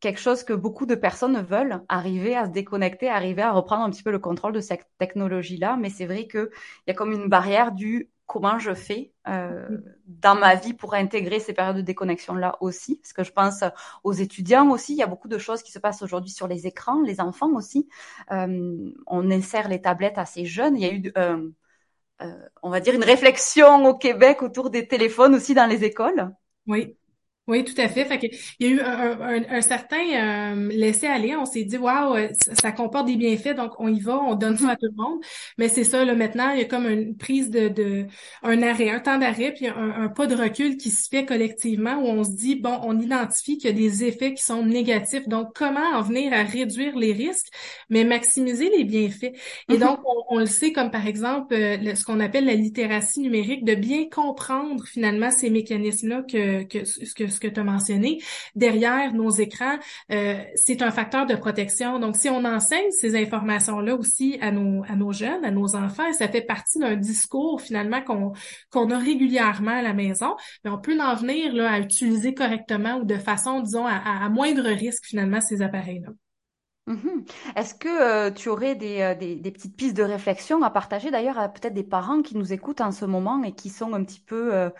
quelque 0.00 0.20
chose 0.20 0.44
que 0.44 0.52
beaucoup 0.52 0.86
de 0.86 0.94
personnes 0.94 1.40
veulent, 1.42 1.82
arriver 1.88 2.36
à 2.36 2.46
se 2.46 2.50
déconnecter, 2.50 3.08
arriver 3.08 3.42
à 3.42 3.52
reprendre 3.52 3.84
un 3.84 3.90
petit 3.90 4.02
peu 4.02 4.10
le 4.10 4.18
contrôle 4.18 4.52
de 4.52 4.60
cette 4.60 4.86
technologie-là. 4.98 5.76
Mais 5.80 5.90
c'est 5.90 6.06
vrai 6.06 6.26
qu'il 6.26 6.50
y 6.86 6.90
a 6.90 6.94
comme 6.94 7.12
une 7.12 7.28
barrière 7.28 7.72
du 7.72 8.10
comment 8.30 8.60
je 8.60 8.74
fais 8.74 9.12
euh, 9.26 9.66
dans 10.06 10.36
ma 10.36 10.54
vie 10.54 10.72
pour 10.72 10.94
intégrer 10.94 11.40
ces 11.40 11.52
périodes 11.52 11.78
de 11.78 11.82
déconnexion 11.82 12.34
là 12.34 12.56
aussi. 12.60 12.98
Parce 13.02 13.12
que 13.12 13.24
je 13.24 13.32
pense 13.32 13.64
aux 14.04 14.12
étudiants 14.12 14.70
aussi 14.70 14.92
il 14.92 14.98
y 14.98 15.02
a 15.02 15.08
beaucoup 15.08 15.26
de 15.26 15.36
choses 15.36 15.64
qui 15.64 15.72
se 15.72 15.80
passent 15.80 16.00
aujourd'hui 16.02 16.30
sur 16.30 16.46
les 16.46 16.68
écrans 16.68 17.02
les 17.02 17.20
enfants 17.20 17.52
aussi. 17.54 17.88
Euh, 18.30 18.92
on 19.08 19.30
insère 19.32 19.68
les 19.68 19.82
tablettes 19.82 20.16
assez 20.16 20.44
jeunes. 20.44 20.76
Il 20.76 20.82
y 20.82 20.88
a 20.88 20.92
eu 20.92 21.12
euh, 21.18 21.50
on 22.62 22.70
va 22.70 22.80
dire, 22.80 22.94
une 22.94 23.04
réflexion 23.04 23.84
au 23.86 23.96
Québec 23.96 24.42
autour 24.42 24.70
des 24.70 24.86
téléphones 24.86 25.34
aussi 25.34 25.54
dans 25.54 25.66
les 25.66 25.82
écoles. 25.84 26.30
Oui, 26.66 26.96
oui, 27.50 27.64
tout 27.64 27.74
à 27.78 27.88
fait. 27.88 28.04
Fait 28.04 28.18
que, 28.18 28.26
il 28.60 28.66
y 28.66 28.70
a 28.70 28.72
eu 28.74 28.80
un, 28.80 29.42
un, 29.50 29.60
certain 29.60 30.54
euh, 30.54 30.68
laisser-aller. 30.68 31.34
On 31.34 31.44
s'est 31.44 31.64
dit, 31.64 31.76
waouh, 31.76 32.14
euh, 32.14 32.28
ça, 32.52 32.70
comporte 32.70 33.06
des 33.06 33.16
bienfaits, 33.16 33.56
donc 33.56 33.72
on 33.80 33.88
y 33.88 33.98
va, 33.98 34.20
on 34.20 34.36
donne 34.36 34.56
ça 34.56 34.70
à 34.70 34.76
tout 34.76 34.86
le 34.86 34.96
monde. 34.96 35.20
Mais 35.58 35.68
c'est 35.68 35.82
ça, 35.82 36.04
là, 36.04 36.14
maintenant, 36.14 36.50
il 36.52 36.60
y 36.60 36.62
a 36.62 36.66
comme 36.66 36.86
une 36.86 37.16
prise 37.16 37.50
de, 37.50 37.66
de 37.68 38.06
un 38.44 38.62
arrêt, 38.62 38.90
un 38.90 39.00
temps 39.00 39.18
d'arrêt, 39.18 39.52
puis 39.52 39.66
un, 39.66 39.74
un, 39.76 40.08
pas 40.08 40.28
de 40.28 40.36
recul 40.36 40.76
qui 40.76 40.90
se 40.90 41.08
fait 41.08 41.26
collectivement 41.26 41.96
où 41.96 42.06
on 42.06 42.22
se 42.22 42.30
dit, 42.30 42.54
bon, 42.54 42.78
on 42.84 43.00
identifie 43.00 43.58
qu'il 43.58 43.70
y 43.70 43.72
a 43.72 43.76
des 43.76 44.04
effets 44.04 44.32
qui 44.32 44.44
sont 44.44 44.64
négatifs. 44.64 45.26
Donc, 45.26 45.48
comment 45.52 45.80
en 45.94 46.02
venir 46.02 46.32
à 46.32 46.44
réduire 46.44 46.96
les 46.96 47.12
risques, 47.12 47.48
mais 47.88 48.04
maximiser 48.04 48.70
les 48.70 48.84
bienfaits? 48.84 49.32
Et 49.68 49.74
mm-hmm. 49.74 49.78
donc, 49.78 49.98
on, 50.28 50.38
le 50.38 50.46
sait 50.46 50.72
comme 50.72 50.92
par 50.92 51.06
exemple 51.06 51.52
euh, 51.54 51.94
ce 51.96 52.04
qu'on 52.04 52.20
appelle 52.20 52.44
la 52.44 52.54
littératie 52.54 53.20
numérique, 53.20 53.64
de 53.64 53.74
bien 53.74 54.08
comprendre 54.08 54.86
finalement 54.86 55.32
ces 55.32 55.50
mécanismes-là 55.50 56.22
que, 56.22 56.62
que, 56.62 56.78
que 57.14 57.39
ce 57.40 57.48
que 57.48 57.52
tu 57.52 57.60
as 57.60 57.64
mentionné, 57.64 58.22
derrière 58.54 59.14
nos 59.14 59.30
écrans, 59.30 59.78
euh, 60.12 60.42
c'est 60.54 60.82
un 60.82 60.90
facteur 60.90 61.26
de 61.26 61.34
protection. 61.34 61.98
Donc, 61.98 62.16
si 62.16 62.28
on 62.28 62.44
enseigne 62.44 62.90
ces 62.90 63.16
informations-là 63.16 63.94
aussi 63.94 64.38
à 64.40 64.50
nos, 64.50 64.82
à 64.88 64.96
nos 64.96 65.12
jeunes, 65.12 65.44
à 65.44 65.50
nos 65.50 65.76
enfants, 65.76 66.12
ça 66.12 66.28
fait 66.28 66.42
partie 66.42 66.78
d'un 66.78 66.96
discours 66.96 67.60
finalement 67.60 68.02
qu'on 68.02 68.32
qu'on 68.70 68.90
a 68.90 68.98
régulièrement 68.98 69.70
à 69.72 69.82
la 69.82 69.94
maison, 69.94 70.36
mais 70.64 70.70
on 70.70 70.78
peut 70.78 70.98
en 71.00 71.14
venir 71.14 71.52
là, 71.54 71.72
à 71.72 71.80
utiliser 71.80 72.34
correctement 72.34 72.96
ou 72.96 73.04
de 73.04 73.16
façon, 73.16 73.60
disons, 73.60 73.86
à, 73.86 73.94
à 73.94 74.28
moindre 74.28 74.68
risque 74.68 75.04
finalement 75.06 75.40
ces 75.40 75.62
appareils-là. 75.62 76.10
Mm-hmm. 76.88 77.30
Est-ce 77.56 77.74
que 77.74 77.88
euh, 77.88 78.30
tu 78.30 78.48
aurais 78.48 78.74
des, 78.74 79.00
euh, 79.00 79.14
des, 79.14 79.36
des, 79.36 79.50
petites 79.50 79.76
pistes 79.76 79.96
de 79.96 80.02
réflexion 80.02 80.62
à 80.62 80.70
partager 80.70 81.10
d'ailleurs 81.10 81.38
à 81.38 81.48
peut-être 81.48 81.74
des 81.74 81.84
parents 81.84 82.22
qui 82.22 82.36
nous 82.36 82.52
écoutent 82.52 82.80
en 82.80 82.90
ce 82.90 83.04
moment 83.04 83.42
et 83.44 83.52
qui 83.52 83.70
sont 83.70 83.92
un 83.94 84.02
petit 84.04 84.20
peu 84.20 84.70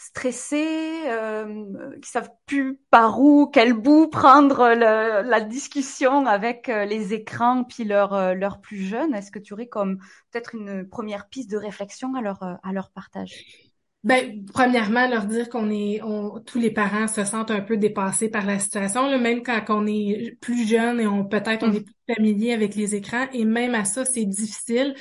stressés, 0.00 1.02
euh, 1.06 1.64
qui 2.00 2.08
savent 2.08 2.30
plus 2.46 2.78
par 2.88 3.20
où, 3.20 3.50
quel 3.52 3.72
bout 3.72 4.06
prendre 4.06 4.68
la 4.68 5.40
discussion 5.40 6.24
avec 6.24 6.68
euh, 6.68 6.84
les 6.84 7.14
écrans 7.14 7.64
puis 7.64 7.82
leurs 7.82 8.14
euh, 8.14 8.34
leurs 8.34 8.60
plus 8.60 8.78
jeunes. 8.78 9.12
Est-ce 9.12 9.32
que 9.32 9.40
tu 9.40 9.54
aurais 9.54 9.66
comme 9.66 9.98
peut-être 10.30 10.54
une 10.54 10.88
première 10.88 11.28
piste 11.28 11.50
de 11.50 11.56
réflexion 11.56 12.14
à 12.14 12.20
leur 12.20 12.40
à 12.42 12.72
leur 12.72 12.92
partage? 12.92 13.44
Ben, 14.04 14.44
premièrement, 14.54 15.08
leur 15.08 15.26
dire 15.26 15.48
qu'on 15.48 15.68
est, 15.68 16.00
on, 16.02 16.38
tous 16.38 16.58
les 16.58 16.70
parents 16.70 17.08
se 17.08 17.24
sentent 17.24 17.50
un 17.50 17.60
peu 17.60 17.76
dépassés 17.76 18.30
par 18.30 18.46
la 18.46 18.60
situation, 18.60 19.08
là, 19.08 19.18
même 19.18 19.42
quand 19.42 19.64
on 19.70 19.84
est 19.88 20.38
plus 20.40 20.68
jeune 20.68 21.00
et 21.00 21.08
on 21.08 21.24
peut-être 21.24 21.64
on 21.64 21.72
est 21.72 21.80
plus 21.80 21.97
familier 22.12 22.52
avec 22.52 22.74
les 22.74 22.94
écrans, 22.94 23.26
et 23.32 23.44
même 23.44 23.74
à 23.74 23.84
ça, 23.84 24.04
c'est 24.04 24.24
difficile. 24.24 24.94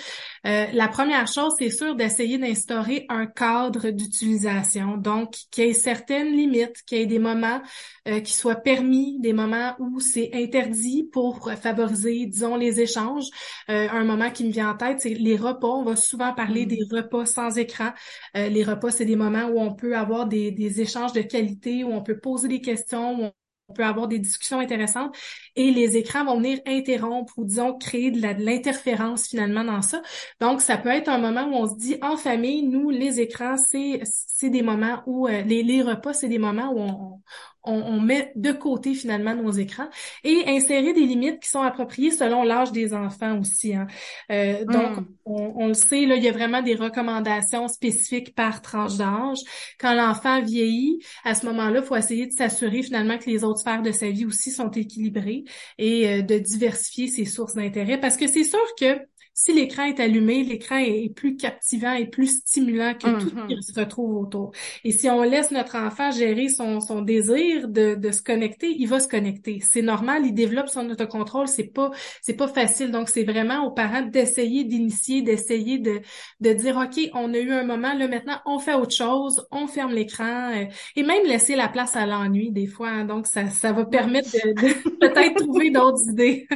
Euh, 0.45 0.65
la 0.73 0.87
première 0.87 1.27
chose, 1.27 1.53
c'est 1.57 1.69
sûr 1.69 1.95
d'essayer 1.95 2.37
d'instaurer 2.37 3.05
un 3.09 3.25
cadre 3.25 3.89
d'utilisation, 3.89 4.97
donc 4.97 5.35
qu'il 5.51 5.65
y 5.65 5.69
ait 5.69 5.73
certaines 5.73 6.31
limites, 6.31 6.83
qu'il 6.85 6.99
y 6.99 7.01
ait 7.01 7.05
des 7.05 7.19
moments 7.19 7.61
euh, 8.07 8.19
qui 8.19 8.33
soient 8.33 8.55
permis, 8.55 9.19
des 9.19 9.33
moments 9.33 9.75
où 9.79 9.99
c'est 9.99 10.31
interdit 10.33 11.09
pour 11.11 11.51
favoriser, 11.51 12.25
disons, 12.25 12.55
les 12.55 12.79
échanges. 12.81 13.27
Euh, 13.69 13.87
un 13.89 14.03
moment 14.03 14.29
qui 14.29 14.45
me 14.45 14.51
vient 14.51 14.71
en 14.71 14.77
tête, 14.77 15.01
c'est 15.01 15.09
les 15.09 15.35
repas. 15.35 15.67
On 15.67 15.83
va 15.83 15.95
souvent 15.95 16.33
parler 16.33 16.65
mm. 16.65 16.69
des 16.69 16.79
repas 16.91 17.25
sans 17.25 17.57
écran. 17.57 17.91
les 18.35 18.63
repas 18.63 18.91
c'est 18.91 19.05
des 19.05 19.15
moments 19.15 19.45
où 19.45 19.59
on 19.59 19.73
peut 19.73 19.95
avoir 19.95 20.27
des, 20.27 20.51
des, 20.51 20.81
échanges 20.81 21.13
de 21.13 21.21
qualité, 21.21 21.83
où 21.83 21.91
on 21.91 22.01
peut 22.01 22.19
poser 22.19 22.47
des 22.47 22.61
questions, 22.61 23.19
où 23.19 23.29
on 23.69 23.73
peut 23.73 23.83
avoir 23.83 24.07
des 24.07 24.19
discussions 24.19 24.59
intéressantes 24.59 25.15
et 25.55 25.71
les 25.71 25.97
écrans 25.97 26.25
vont 26.25 26.37
venir 26.37 26.59
interrompre 26.65 27.33
ou 27.37 27.45
disons 27.45 27.77
créer 27.77 28.11
de 28.11 28.21
l'interférence 28.21 29.27
finalement 29.27 29.63
dans 29.63 29.81
ça. 29.81 30.01
Donc 30.39 30.61
ça 30.61 30.77
peut 30.77 30.89
être 30.89 31.09
un 31.09 31.17
moment 31.17 31.45
où 31.47 31.53
on 31.55 31.67
se 31.67 31.75
dit 31.75 31.97
en 32.01 32.17
famille, 32.17 32.63
nous 32.63 32.89
les 32.89 33.19
écrans 33.19 33.57
c'est 33.57 34.01
c'est 34.05 34.49
des 34.49 34.61
moments 34.61 35.01
où 35.05 35.27
euh, 35.27 35.41
les, 35.41 35.63
les 35.63 35.81
repas 35.81 36.13
c'est 36.13 36.29
des 36.29 36.39
moments 36.39 36.71
où 36.71 36.79
on, 36.79 37.21
on, 37.67 37.99
met 37.99 38.31
de 38.35 38.51
côté 38.51 38.93
finalement 38.93 39.35
nos 39.35 39.51
écrans 39.51 39.89
et 40.23 40.43
insérer 40.47 40.93
des 40.93 41.05
limites 41.05 41.39
qui 41.41 41.49
sont 41.49 41.61
appropriées 41.61 42.11
selon 42.11 42.43
l'âge 42.43 42.71
des 42.71 42.93
enfants 42.93 43.39
aussi. 43.39 43.75
Hein. 43.75 43.87
Euh, 44.31 44.63
donc, 44.65 44.97
hmm. 44.97 45.05
on, 45.25 45.67
le 45.67 45.73
sait, 45.73 46.05
là, 46.05 46.15
il 46.15 46.23
y 46.23 46.29
a 46.29 46.31
vraiment 46.31 46.61
des 46.61 46.75
recommandations 46.75 47.67
spécifiques 47.67 48.33
par 48.35 48.61
tranche 48.61 48.97
d'âge. 48.97 49.39
Quand 49.79 49.93
l'enfant 49.93 50.41
vieillit, 50.41 50.99
à 51.23 51.35
ce 51.35 51.45
moment-là, 51.47 51.79
il 51.79 51.85
faut 51.85 51.95
essayer 51.95 52.27
de 52.27 52.33
s'assurer 52.33 52.81
finalement 52.83 53.17
que 53.17 53.29
les 53.29 53.43
autres 53.43 53.59
sphères 53.59 53.81
de 53.81 53.91
sa 53.91 54.09
vie 54.09 54.25
aussi 54.25 54.51
sont 54.51 54.71
équilibrées 54.71 55.43
et 55.77 56.07
euh, 56.07 56.21
de 56.21 56.37
diversifier 56.37 57.07
ses 57.07 57.25
sources 57.25 57.53
d'intérêt 57.53 57.99
parce 57.99 58.17
que 58.17 58.27
c'est 58.27 58.43
sûr 58.43 58.59
que 58.79 58.99
si 59.39 59.53
l'écran 59.53 59.83
est 59.83 59.99
allumé, 59.99 60.43
l'écran 60.43 60.77
est 60.77 61.13
plus 61.13 61.37
captivant 61.37 61.93
et 61.93 62.07
plus 62.07 62.39
stimulant 62.39 62.95
que 62.95 63.07
tout 63.07 63.19
ce 63.19 63.25
qui 63.27 63.35
mm-hmm. 63.35 63.61
se 63.61 63.79
retrouve 63.79 64.17
autour. 64.17 64.51
Et 64.83 64.91
si 64.91 65.11
on 65.11 65.21
laisse 65.21 65.51
notre 65.51 65.77
enfant 65.77 66.09
gérer 66.09 66.49
son, 66.49 66.79
son 66.79 67.03
désir 67.03 67.67
de, 67.67 67.93
de 67.93 68.11
se 68.11 68.23
connecter, 68.23 68.75
il 68.75 68.87
va 68.87 68.99
se 68.99 69.07
connecter. 69.07 69.59
C'est 69.61 69.83
normal, 69.83 70.23
il 70.25 70.33
développe 70.33 70.69
son 70.69 70.89
autocontrôle, 70.89 71.47
c'est 71.47 71.71
pas 71.71 71.91
c'est 72.23 72.33
pas 72.33 72.47
facile. 72.47 72.89
Donc 72.89 73.09
c'est 73.09 73.25
vraiment 73.25 73.63
aux 73.63 73.69
parents 73.69 74.01
d'essayer 74.01 74.63
d'initier, 74.63 75.21
d'essayer 75.21 75.77
de 75.77 76.01
de 76.39 76.53
dire 76.53 76.75
OK, 76.75 76.99
on 77.13 77.31
a 77.35 77.37
eu 77.37 77.51
un 77.51 77.63
moment 77.63 77.93
là 77.93 78.07
maintenant, 78.07 78.39
on 78.47 78.57
fait 78.57 78.73
autre 78.73 78.95
chose, 78.95 79.45
on 79.51 79.67
ferme 79.67 79.93
l'écran 79.93 80.51
euh, 80.55 80.65
et 80.95 81.03
même 81.03 81.23
laisser 81.27 81.55
la 81.55 81.67
place 81.67 81.95
à 81.95 82.07
l'ennui 82.07 82.51
des 82.51 82.65
fois. 82.65 82.89
Hein. 82.89 83.05
donc 83.05 83.27
ça 83.27 83.51
ça 83.51 83.71
va 83.71 83.85
permettre 83.85 84.31
de, 84.31 84.53
de 84.53 84.89
peut-être 84.99 85.35
trouver 85.35 85.69
d'autres 85.69 86.09
idées. 86.09 86.47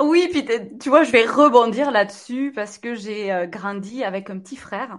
Oui, 0.00 0.26
puis 0.32 0.44
tu 0.80 0.88
vois, 0.88 1.04
je 1.04 1.12
vais 1.12 1.24
rebondir 1.24 1.83
là-dessus 1.90 2.52
parce 2.54 2.78
que 2.78 2.94
j'ai 2.94 3.32
euh, 3.32 3.46
grandi 3.46 4.04
avec 4.04 4.30
un 4.30 4.38
petit 4.38 4.56
frère. 4.56 4.98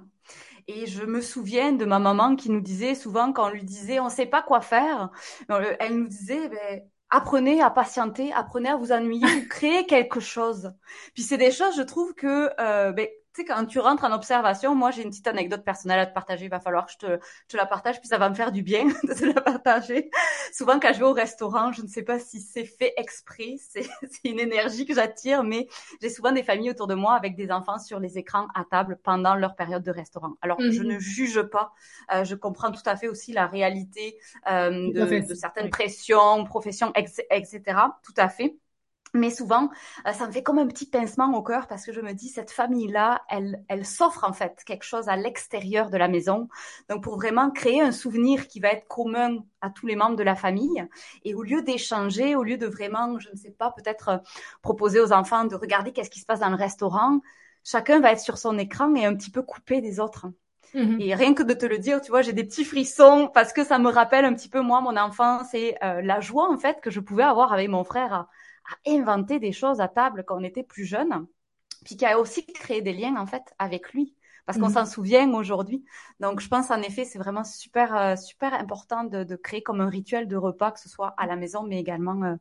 Et 0.67 0.87
je 0.87 1.03
me 1.03 1.21
souviens 1.21 1.73
de 1.73 1.85
ma 1.85 1.99
maman 1.99 2.35
qui 2.35 2.49
nous 2.49 2.61
disait 2.61 2.95
souvent 2.95 3.31
quand 3.31 3.47
on 3.47 3.51
lui 3.51 3.63
disait 3.63 3.99
on 3.99 4.09
sait 4.09 4.25
pas 4.25 4.41
quoi 4.41 4.61
faire, 4.61 5.11
elle 5.79 5.95
nous 5.95 6.07
disait 6.07 6.49
ben, 6.49 6.81
apprenez 7.11 7.61
à 7.61 7.69
patienter, 7.69 8.33
apprenez 8.33 8.69
à 8.69 8.75
vous 8.75 8.91
ennuyer, 8.91 9.47
créez 9.49 9.85
quelque 9.85 10.19
chose. 10.19 10.73
Puis 11.13 11.23
c'est 11.23 11.37
des 11.37 11.51
choses, 11.51 11.75
je 11.77 11.83
trouve 11.83 12.15
que 12.15 12.49
euh, 12.59 12.91
ben, 12.91 13.07
tu 13.35 13.41
sais, 13.41 13.45
quand 13.45 13.65
tu 13.65 13.79
rentres 13.79 14.05
en 14.05 14.13
observation, 14.13 14.75
moi, 14.75 14.91
j'ai 14.91 15.03
une 15.03 15.09
petite 15.09 15.27
anecdote 15.27 15.65
personnelle 15.65 15.99
à 15.99 16.05
te 16.05 16.13
partager. 16.13 16.45
Il 16.45 16.49
va 16.49 16.61
falloir 16.61 16.85
que 16.85 16.93
je 16.93 16.97
te, 16.97 17.19
te 17.49 17.57
la 17.57 17.65
partage, 17.65 17.99
puis 17.99 18.07
ça 18.07 18.17
va 18.17 18.29
me 18.29 18.35
faire 18.35 18.53
du 18.53 18.63
bien 18.63 18.85
de 19.03 19.13
te 19.13 19.25
la 19.25 19.41
partager. 19.41 20.09
Souvent, 20.53 20.79
quand 20.79 20.93
je 20.93 20.99
vais 20.99 21.05
au 21.05 21.11
restaurant, 21.11 21.73
je 21.73 21.81
ne 21.81 21.87
sais 21.87 22.03
pas 22.03 22.17
si 22.17 22.39
c'est 22.39 22.63
fait 22.63 22.93
exprès, 22.95 23.55
c'est 23.59 23.85
une 24.23 24.39
énergie 24.39 24.85
que 24.85 24.93
j'attire, 24.93 25.43
mais 25.43 25.67
j'ai 26.01 26.09
souvent 26.09 26.31
des 26.31 26.43
familles 26.43 26.69
autour 26.69 26.87
de 26.87 26.95
moi 26.95 27.13
avec 27.15 27.35
des 27.35 27.51
enfants 27.51 27.77
sur 27.77 27.99
les 27.99 28.17
écrans 28.17 28.47
à 28.55 28.63
table 28.63 28.99
pendant 29.03 29.35
leur 29.35 29.55
période 29.55 29.83
de 29.83 29.91
restaurant. 29.91 30.35
Alors, 30.41 30.57
je 30.61 30.81
mhm. 30.81 30.87
ne 30.87 30.99
juge 30.99 31.41
pas. 31.41 31.73
Euh, 32.13 32.23
je 32.23 32.35
comprends 32.35 32.71
tout 32.71 32.83
à 32.85 32.95
fait 32.95 33.09
aussi 33.09 33.33
la 33.33 33.47
réalité 33.47 34.17
euh, 34.49 34.93
de, 34.93 35.27
de, 35.27 35.33
certaines 35.33 35.69
pressions, 35.69 36.45
professions, 36.45 36.93
etc. 36.95 37.61
Tout 38.01 38.13
à 38.15 38.29
fait. 38.29 38.55
Mais 39.15 39.29
souvent, 39.29 39.69
euh, 40.05 40.11
ça 40.11 40.27
me 40.27 40.31
fait 40.31 40.43
comme 40.43 40.59
un 40.59 40.67
petit 40.67 40.85
pincement 40.85 41.33
au 41.33 41.41
cœur 41.41 41.67
parce 41.67 41.85
que 41.85 41.93
je 41.93 42.01
me 42.01 42.11
dis, 42.11 42.27
cette 42.27 42.51
famille-là, 42.51 43.21
elle, 43.29 43.63
elle 43.69 43.85
s'offre 43.85 44.25
en 44.25 44.33
fait 44.33 44.61
quelque 44.65 44.83
chose 44.83 45.07
à 45.07 45.15
l'extérieur 45.15 45.89
de 45.89 45.97
la 45.97 46.09
maison. 46.09 46.49
Donc, 46.89 47.01
pour 47.01 47.15
vraiment 47.15 47.49
créer 47.49 47.81
un 47.81 47.93
souvenir 47.93 48.47
qui 48.47 48.59
va 48.59 48.69
être 48.69 48.87
commun 48.87 49.37
à 49.61 49.69
tous 49.69 49.87
les 49.87 49.95
membres 49.95 50.17
de 50.17 50.23
la 50.23 50.35
famille. 50.35 50.85
Et 51.23 51.33
au 51.33 51.43
lieu 51.43 51.61
d'échanger, 51.61 52.35
au 52.35 52.43
lieu 52.43 52.57
de 52.57 52.67
vraiment, 52.67 53.17
je 53.17 53.29
ne 53.31 53.37
sais 53.37 53.51
pas, 53.51 53.71
peut-être 53.71 54.09
euh, 54.09 54.17
proposer 54.61 54.99
aux 54.99 55.13
enfants 55.13 55.45
de 55.45 55.55
regarder 55.55 55.93
qu'est-ce 55.93 56.09
qui 56.09 56.19
se 56.19 56.25
passe 56.25 56.41
dans 56.41 56.49
le 56.49 56.55
restaurant, 56.55 57.21
chacun 57.63 58.01
va 58.01 58.11
être 58.11 58.19
sur 58.19 58.37
son 58.37 58.57
écran 58.57 58.93
et 58.95 59.05
un 59.05 59.15
petit 59.15 59.31
peu 59.31 59.41
coupé 59.41 59.79
des 59.79 60.01
autres. 60.01 60.27
Mm-hmm. 60.73 61.01
Et 61.01 61.15
rien 61.15 61.33
que 61.33 61.43
de 61.43 61.53
te 61.53 61.65
le 61.65 61.77
dire, 61.77 62.01
tu 62.01 62.11
vois, 62.11 62.21
j'ai 62.21 62.33
des 62.33 62.43
petits 62.43 62.65
frissons 62.65 63.29
parce 63.33 63.53
que 63.53 63.63
ça 63.63 63.79
me 63.79 63.89
rappelle 63.89 64.25
un 64.25 64.33
petit 64.33 64.49
peu 64.49 64.59
moi, 64.59 64.81
mon 64.81 64.97
enfance 64.97 65.53
et 65.53 65.77
euh, 65.83 66.01
la 66.01 66.19
joie 66.19 66.51
en 66.51 66.57
fait 66.57 66.81
que 66.81 66.91
je 66.91 66.99
pouvais 66.99 67.23
avoir 67.23 67.53
avec 67.53 67.69
mon 67.69 67.85
frère 67.85 68.13
à 68.13 68.29
inventer 68.87 69.39
des 69.39 69.51
choses 69.51 69.81
à 69.81 69.87
table 69.87 70.23
quand 70.25 70.37
on 70.39 70.43
était 70.43 70.63
plus 70.63 70.85
jeune, 70.85 71.25
puis 71.83 71.97
qui 71.97 72.05
a 72.05 72.19
aussi 72.19 72.45
créé 72.45 72.81
des 72.81 72.93
liens 72.93 73.15
en 73.17 73.25
fait 73.25 73.43
avec 73.59 73.93
lui 73.93 74.15
parce 74.45 74.59
qu'on 74.59 74.67
mhm. 74.67 74.73
s'en 74.73 74.85
souvient 74.85 75.33
aujourd'hui. 75.33 75.83
Donc, 76.19 76.39
je 76.39 76.47
pense 76.47 76.69
en 76.69 76.81
effet, 76.81 77.03
c'est 77.03 77.17
vraiment 77.17 77.43
super, 77.43 77.95
euh, 77.95 78.15
super 78.15 78.53
important 78.53 79.03
de, 79.03 79.23
de, 79.23 79.35
créer 79.35 79.63
comme 79.63 79.81
un 79.81 79.89
rituel 79.89 80.27
de 80.27 80.35
repas, 80.35 80.71
que 80.71 80.79
ce 80.79 80.89
soit 80.89 81.13
à 81.17 81.25
la 81.25 81.35
maison, 81.35 81.63
mais 81.63 81.79
également 81.79 82.23
euh, 82.23 82.35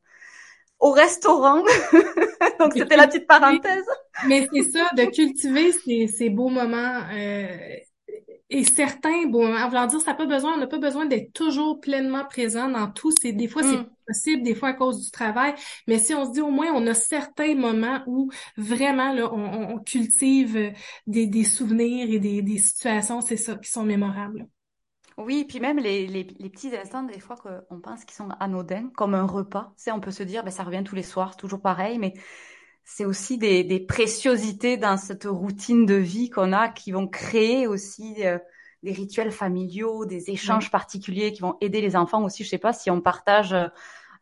au 0.81 0.90
restaurant. 0.93 1.62
Donc, 2.61 2.75
c'était 2.75 2.97
la 2.97 3.07
petite 3.07 3.26
parenthèse. 3.26 3.87
Mais 4.26 4.47
c'est 4.52 4.64
ça, 4.64 4.90
de 4.97 5.04
cultiver 5.04 5.73
ces, 5.73 6.07
ces 6.07 6.28
beaux 6.28 6.50
moments. 6.50 7.00
Euh, 7.12 7.57
et 8.51 8.65
certains, 8.65 9.27
bon, 9.27 9.57
en 9.57 9.69
voulant 9.69 9.87
dire, 9.87 10.01
ça 10.01 10.13
n'a 10.13 10.17
pas 10.17 10.27
besoin, 10.27 10.55
on 10.55 10.59
n'a 10.59 10.67
pas 10.67 10.79
besoin 10.79 11.07
d'être 11.07 11.33
toujours 11.33 11.81
pleinement 11.81 12.25
présent 12.27 12.69
dans 12.69 12.91
tout. 12.91 13.11
C'est 13.21 13.33
des 13.33 13.49
fois 13.49 13.63
c'est 13.63 13.79
mm. 13.79 13.89
possible, 14.07 14.43
des 14.43 14.55
fois 14.55 14.69
à 14.71 14.73
cause 14.75 15.03
du 15.03 15.11
travail, 15.11 15.55
mais 15.87 15.99
si 15.99 16.15
on 16.15 16.27
se 16.27 16.33
dit 16.33 16.43
au 16.43 16.51
moins 16.51 16.69
on 16.75 16.87
a 16.87 16.95
certains 16.95 17.55
moments 17.55 18.03
où 18.07 18.31
vraiment 18.57 19.13
là, 19.13 19.33
on, 19.33 19.79
cultive 19.79 20.73
des, 21.07 21.27
des, 21.27 21.45
souvenirs 21.45 22.09
et 22.11 22.19
des, 22.19 22.43
des 22.43 22.59
situations, 22.59 23.23
c'est 23.23 23.39
ça, 23.39 23.57
qui 23.57 23.71
sont 23.71 23.85
mémorables. 23.85 24.47
Oui, 25.17 25.45
puis 25.49 25.61
même 25.61 25.79
les, 25.79 26.07
les, 26.07 26.25
les, 26.25 26.51
petits 26.51 26.77
instants, 26.77 27.05
des 27.05 27.21
fois 27.21 27.37
qu'on 27.37 27.81
pense 27.81 28.05
qu'ils 28.05 28.17
sont 28.17 28.29
anodins, 28.41 28.91
comme 28.97 29.15
un 29.15 29.27
repas. 29.27 29.73
Tu 29.77 29.85
sais, 29.85 29.93
on 29.93 30.01
peut 30.01 30.11
se 30.11 30.25
dire, 30.25 30.43
ben, 30.43 30.51
ça 30.51 30.65
revient 30.65 30.83
tous 30.85 30.97
les 30.97 31.05
soirs, 31.05 31.37
toujours 31.37 31.63
pareil, 31.63 31.99
mais 31.99 32.15
c'est 32.85 33.05
aussi 33.05 33.38
des, 33.38 33.64
des, 33.64 33.81
préciosités 33.81 34.76
dans 34.76 34.97
cette 34.97 35.25
routine 35.25 35.87
de 35.87 35.95
vie 35.95 36.31
qu'on 36.31 36.53
a 36.53 36.69
qui 36.69 36.93
vont 36.93 37.09
créer 37.09 37.67
aussi 37.67 38.25
euh, 38.25 38.38
des 38.83 38.93
rituels 38.93 39.33
familiaux, 39.33 40.05
des 40.05 40.31
échanges 40.31 40.71
particuliers 40.71 41.33
qui 41.33 41.41
vont 41.41 41.57
aider 41.61 41.81
les 41.81 41.97
enfants 41.97 42.23
aussi. 42.23 42.45
Je 42.45 42.50
sais 42.50 42.59
pas 42.59 42.73
si 42.73 42.91
on 42.91 43.00
partage. 43.00 43.55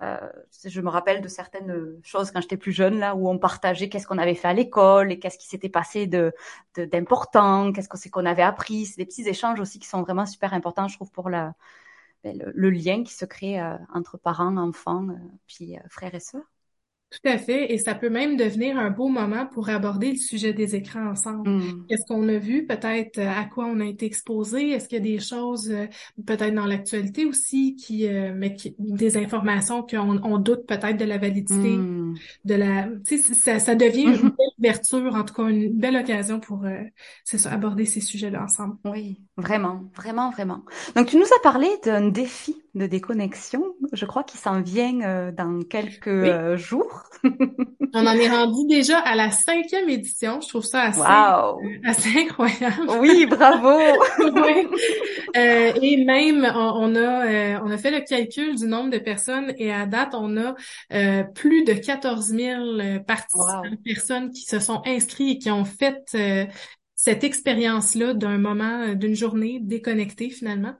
Euh, 0.02 0.16
je 0.64 0.80
me 0.80 0.88
rappelle 0.88 1.20
de 1.20 1.28
certaines 1.28 2.00
choses 2.02 2.30
quand 2.30 2.40
j'étais 2.40 2.56
plus 2.56 2.72
jeune 2.72 2.98
là 2.98 3.14
où 3.14 3.28
on 3.28 3.38
partageait 3.38 3.88
qu'est-ce 3.88 4.06
qu'on 4.06 4.18
avait 4.18 4.34
fait 4.34 4.48
à 4.48 4.52
l'école 4.52 5.12
et 5.12 5.18
qu'est-ce 5.18 5.38
qui 5.38 5.46
s'était 5.46 5.68
passé 5.68 6.06
de 6.06 6.32
d'important, 6.76 7.72
qu'est-ce 7.72 7.88
qu'on 7.88 7.96
c'est 7.96 8.10
qu'on 8.10 8.26
avait 8.26 8.42
appris. 8.42 8.86
C'est 8.86 8.96
des 8.96 9.06
petits 9.06 9.28
échanges 9.28 9.60
aussi 9.60 9.78
qui 9.78 9.86
sont 9.86 10.02
vraiment 10.02 10.26
super 10.26 10.54
importants, 10.54 10.88
je 10.88 10.96
trouve, 10.96 11.10
pour 11.12 11.30
la, 11.30 11.54
ben, 12.24 12.36
le, 12.38 12.52
le, 12.54 12.70
lien 12.70 13.04
qui 13.04 13.12
se 13.14 13.24
crée 13.24 13.60
euh, 13.60 13.76
entre 13.94 14.18
parents, 14.18 14.56
enfants, 14.56 15.08
euh, 15.08 15.14
puis 15.46 15.76
frères 15.88 16.14
et 16.14 16.20
sœurs. 16.20 16.42
Tout 17.12 17.28
à 17.28 17.36
fait, 17.36 17.74
et 17.74 17.76
ça 17.76 17.94
peut 17.94 18.08
même 18.08 18.38
devenir 18.38 18.78
un 18.78 18.88
beau 18.88 19.08
moment 19.08 19.44
pour 19.44 19.68
aborder 19.68 20.12
le 20.12 20.16
sujet 20.16 20.54
des 20.54 20.74
écrans 20.74 21.10
ensemble. 21.10 21.50
Mm. 21.50 21.86
Qu'est-ce 21.86 22.06
qu'on 22.08 22.26
a 22.26 22.38
vu, 22.38 22.64
peut-être 22.66 23.18
euh, 23.18 23.28
à 23.28 23.44
quoi 23.44 23.66
on 23.66 23.80
a 23.80 23.84
été 23.84 24.06
exposé, 24.06 24.70
est-ce 24.70 24.88
qu'il 24.88 24.96
y 24.96 25.00
a 25.00 25.04
des 25.04 25.20
choses, 25.20 25.70
euh, 25.70 25.86
peut-être 26.26 26.54
dans 26.54 26.64
l'actualité 26.64 27.26
aussi, 27.26 27.76
qui, 27.76 28.06
euh, 28.06 28.32
mais 28.34 28.54
qui, 28.54 28.74
des 28.78 29.18
informations 29.18 29.82
qu'on 29.82 30.22
on 30.24 30.38
doute 30.38 30.66
peut-être 30.66 30.96
de 30.96 31.04
la 31.04 31.18
validité, 31.18 31.76
mm. 31.76 32.14
de 32.46 32.54
la, 32.54 32.88
tu 33.06 33.18
sais, 33.18 33.34
ça, 33.34 33.58
ça 33.58 33.74
devient 33.74 34.04
une 34.22 34.30
belle 34.30 34.51
ouverture, 34.62 35.14
en 35.14 35.24
tout 35.24 35.34
cas 35.34 35.48
une 35.48 35.72
belle 35.72 35.96
occasion 35.96 36.40
pour, 36.40 36.64
ça, 37.24 37.50
aborder 37.50 37.84
ces 37.84 38.00
sujets-là 38.00 38.44
ensemble. 38.44 38.76
Oui, 38.84 39.20
vraiment, 39.36 39.82
vraiment, 39.96 40.30
vraiment. 40.30 40.62
Donc 40.94 41.08
tu 41.08 41.16
nous 41.16 41.24
as 41.24 41.42
parlé 41.42 41.68
d'un 41.84 42.08
défi 42.08 42.56
de 42.74 42.86
déconnexion, 42.86 43.64
je 43.92 44.06
crois 44.06 44.24
qu'il 44.24 44.40
s'en 44.40 44.62
vient 44.62 45.32
dans 45.32 45.60
quelques 45.62 46.56
jours. 46.56 47.02
On 47.94 48.06
en 48.06 48.14
est 48.14 48.28
rendu 48.28 48.66
déjà 48.68 48.98
à 48.98 49.14
la 49.14 49.30
cinquième 49.30 49.88
édition. 49.90 50.40
Je 50.40 50.48
trouve 50.48 50.64
ça 50.64 50.82
assez, 50.84 51.00
euh, 51.00 51.78
assez 51.84 52.20
incroyable. 52.20 52.90
Oui, 53.00 53.26
bravo. 53.26 53.78
Euh, 55.34 55.72
et 55.80 56.04
même, 56.04 56.44
on, 56.54 56.94
a 56.94 57.26
euh, 57.26 57.58
on 57.64 57.70
a 57.70 57.78
fait 57.78 57.90
le 57.90 58.00
calcul 58.00 58.54
du 58.54 58.66
nombre 58.66 58.90
de 58.90 58.98
personnes 58.98 59.54
et 59.56 59.72
à 59.72 59.86
date, 59.86 60.10
on 60.12 60.36
a 60.36 60.54
plus 61.34 61.64
de 61.64 61.72
14 61.72 62.26
000 62.26 62.60
participants, 63.06 63.62
personnes 63.82 64.30
qui 64.30 64.42
se 64.52 64.60
sont 64.60 64.82
inscrits 64.86 65.32
et 65.32 65.38
qui 65.38 65.50
ont 65.50 65.64
fait 65.64 66.16
cette 66.94 67.24
expérience-là 67.24 68.14
d'un 68.14 68.38
moment, 68.38 68.94
d'une 68.94 69.14
journée 69.16 69.58
déconnectée 69.60 70.30
finalement. 70.30 70.74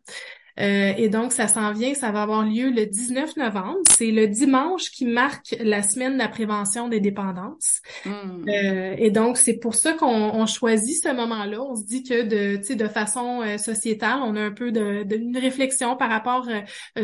Euh, 0.61 0.93
et 0.97 1.09
donc, 1.09 1.33
ça 1.33 1.49
s'en 1.49 1.73
vient, 1.73 1.95
ça 1.95 2.11
va 2.11 2.23
avoir 2.23 2.45
lieu 2.45 2.71
le 2.71 2.87
19 2.87 3.37
novembre. 3.37 3.79
C'est 3.91 4.11
le 4.11 4.29
dimanche 4.29 4.91
qui 4.91 5.07
marque 5.07 5.57
la 5.61 5.83
semaine 5.83 6.15
de 6.15 6.19
la 6.19 6.29
prévention 6.29 6.89
des 6.89 7.01
dépendances. 7.01 7.81
Hmm. 8.05 8.49
Euh, 8.49 8.95
et 8.99 9.11
donc, 9.11 9.39
c'est 9.39 9.59
pour 9.59 9.75
ça 9.75 9.93
qu'on 9.95 10.47
choisit 10.47 11.03
ce 11.03 11.13
moment-là. 11.15 11.63
On 11.63 11.77
se 11.77 11.85
dit 11.85 12.03
que 12.03 12.23
de, 12.23 12.75
de 12.75 12.89
façon 12.89 13.43
euh, 13.43 13.59
sociétale, 13.59 14.21
on 14.23 14.37
a 14.37 14.41
un 14.41 14.51
peu 14.51 14.73
de, 14.73 15.05
de 15.05 15.17
une 15.17 15.39
réflexion 15.39 15.97
par 15.97 16.11
rapport 16.11 16.49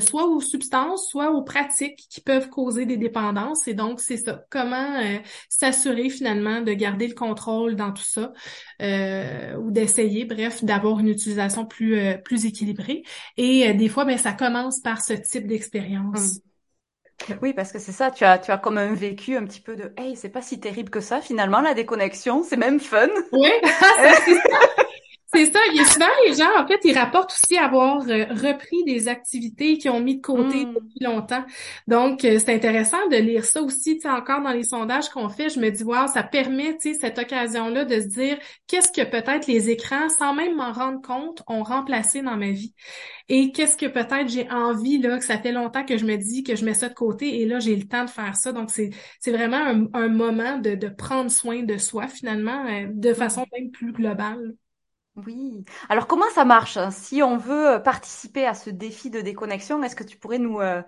soit 0.00 0.26
aux 0.26 0.40
substances, 0.40 1.09
soit 1.09 1.31
aux 1.31 1.43
pratiques 1.43 2.07
qui 2.11 2.21
peuvent 2.21 2.49
causer 2.49 2.85
des 2.85 2.97
dépendances. 2.97 3.69
Et 3.69 3.75
donc, 3.75 4.00
c'est 4.00 4.17
ça. 4.17 4.45
Comment 4.50 5.00
s'assurer 5.49 6.11
finalement 6.11 6.61
de 6.61 6.73
garder 6.73 7.07
le 7.07 7.14
contrôle 7.14 7.76
dans 7.76 7.93
tout 7.93 8.02
ça 8.02 8.33
ou 9.59 9.71
d'essayer, 9.71 10.25
bref, 10.25 10.64
d'avoir 10.64 10.99
une 10.99 11.09
utilisation 11.09 11.64
plus, 11.64 11.99
plus 12.25 12.45
équilibrée. 12.47 13.05
Et 13.37 13.48
euh, 13.69 13.75
des 13.75 13.88
fois, 13.88 14.05
ben, 14.05 14.19
ça 14.19 14.33
commence 14.33 14.81
par 14.81 15.00
ce 15.00 15.12
type 15.12 15.47
d'expérience. 15.47 16.37
Mmh. 16.37 17.35
Oui, 17.43 17.52
parce 17.52 17.73
que 17.73 17.78
c'est 17.78 17.93
ça, 17.93 18.11
tu 18.11 18.25
as, 18.25 18.38
tu 18.38 18.50
as 18.52 18.59
comme 18.59 18.78
un 18.78 18.95
vécu 18.95 19.37
un 19.37 19.45
petit 19.45 19.61
peu 19.61 19.75
de 19.75 19.93
Hey, 19.97 20.17
c'est 20.17 20.28
pas 20.28 20.40
si 20.40 20.61
terrible 20.61 20.90
que 20.90 21.00
ça, 21.00 21.21
finalement, 21.21 21.61
la 21.61 21.75
déconnexion, 21.75 22.45
c'est 22.45 22.57
même 22.57 22.78
fun. 22.81 23.09
Oui, 23.33 23.50
C'est 23.62 24.35
ça, 24.35 24.59
il 25.35 25.76
y 25.76 25.80
a 25.80 25.85
souvent 25.85 26.06
les 26.26 26.35
gens, 26.35 26.58
en 26.58 26.66
fait, 26.66 26.80
ils 26.85 26.97
rapportent 26.97 27.32
aussi 27.32 27.58
avoir 27.58 28.00
euh, 28.08 28.25
repris 28.30 28.82
des 28.87 29.08
activités 29.08 29.76
qu'ils 29.76 29.90
ont 29.90 30.00
mis 30.00 30.16
de 30.16 30.23
côté 30.23 30.64
mmh. 30.64 30.75
depuis 30.75 31.04
longtemps. 31.04 31.44
Donc, 31.87 32.25
euh, 32.25 32.38
c'est 32.38 32.54
intéressant 32.54 33.06
de 33.11 33.16
lire 33.16 33.44
ça 33.44 33.62
aussi, 33.62 33.97
tu 33.97 34.02
sais, 34.02 34.08
encore 34.08 34.40
dans 34.40 34.52
les 34.52 34.64
sondages 34.64 35.11
qu'on 35.11 35.28
fait, 35.28 35.50
je 35.50 35.61
me 35.61 35.70
dis, 35.70 35.85
wow, 35.85 36.06
ça 36.12 36.23
permet, 36.23 36.76
tu 36.78 36.94
sais, 36.94 36.99
cette 36.99 37.18
occasion-là 37.18 37.85
de 37.85 38.00
se 38.00 38.06
dire, 38.06 38.38
qu'est-ce 38.66 38.90
que 38.90 39.06
peut-être 39.06 39.47
les 39.47 39.68
écrans, 39.68 40.08
sans 40.08 40.32
même 40.35 40.56
m'en 40.56 40.73
rendre 40.73 41.02
compte, 41.02 41.42
ont 41.47 41.62
remplacé 41.62 42.23
dans 42.23 42.37
ma 42.37 42.50
vie? 42.50 42.75
Et 43.28 43.52
qu'est-ce 43.52 43.76
que 43.76 43.87
peut-être 43.87 44.28
j'ai 44.28 44.50
envie, 44.50 44.99
là, 44.99 45.18
que 45.18 45.25
ça 45.25 45.38
fait 45.38 45.52
longtemps 45.52 45.85
que 45.85 45.99
je 45.99 46.06
me 46.06 46.16
dis 46.16 46.43
que 46.43 46.56
je 46.56 46.64
mets 46.64 46.73
ça 46.73 46.88
de 46.88 46.95
côté 46.95 47.43
et 47.43 47.47
là, 47.47 47.58
j'ai 47.58 47.76
le 47.76 47.86
temps 47.86 48.04
de 48.04 48.10
faire 48.10 48.34
ça. 48.34 48.52
Donc, 48.52 48.71
c'est, 48.71 48.91
c'est 49.21 49.32
vraiment 49.32 49.58
un, 49.58 49.86
un 49.93 50.08
moment 50.08 50.56
de, 50.56 50.75
de 50.75 50.88
prendre 50.88 51.30
soin 51.30 51.62
de 51.62 51.76
soi, 51.76 52.08
finalement, 52.08 52.64
euh, 52.67 52.86
de 52.91 53.12
façon 53.12 53.45
même 53.52 53.71
plus 53.71 53.93
globale. 53.93 54.54
Oui. 55.26 55.65
Alors 55.89 56.07
comment 56.07 56.28
ça 56.33 56.45
marche 56.45 56.76
hein? 56.76 56.91
Si 56.93 57.23
on 57.23 57.37
veut 57.37 57.75
euh, 57.75 57.78
participer 57.81 58.47
à 58.47 58.54
ce 58.54 58.71
défi 58.71 59.11
de 59.11 59.21
déconnexion, 59.21 59.83
est-ce 59.83 59.97
que 59.97 60.04
tu 60.04 60.17
pourrais 60.17 60.39
nous, 60.39 60.61
euh, 60.61 60.81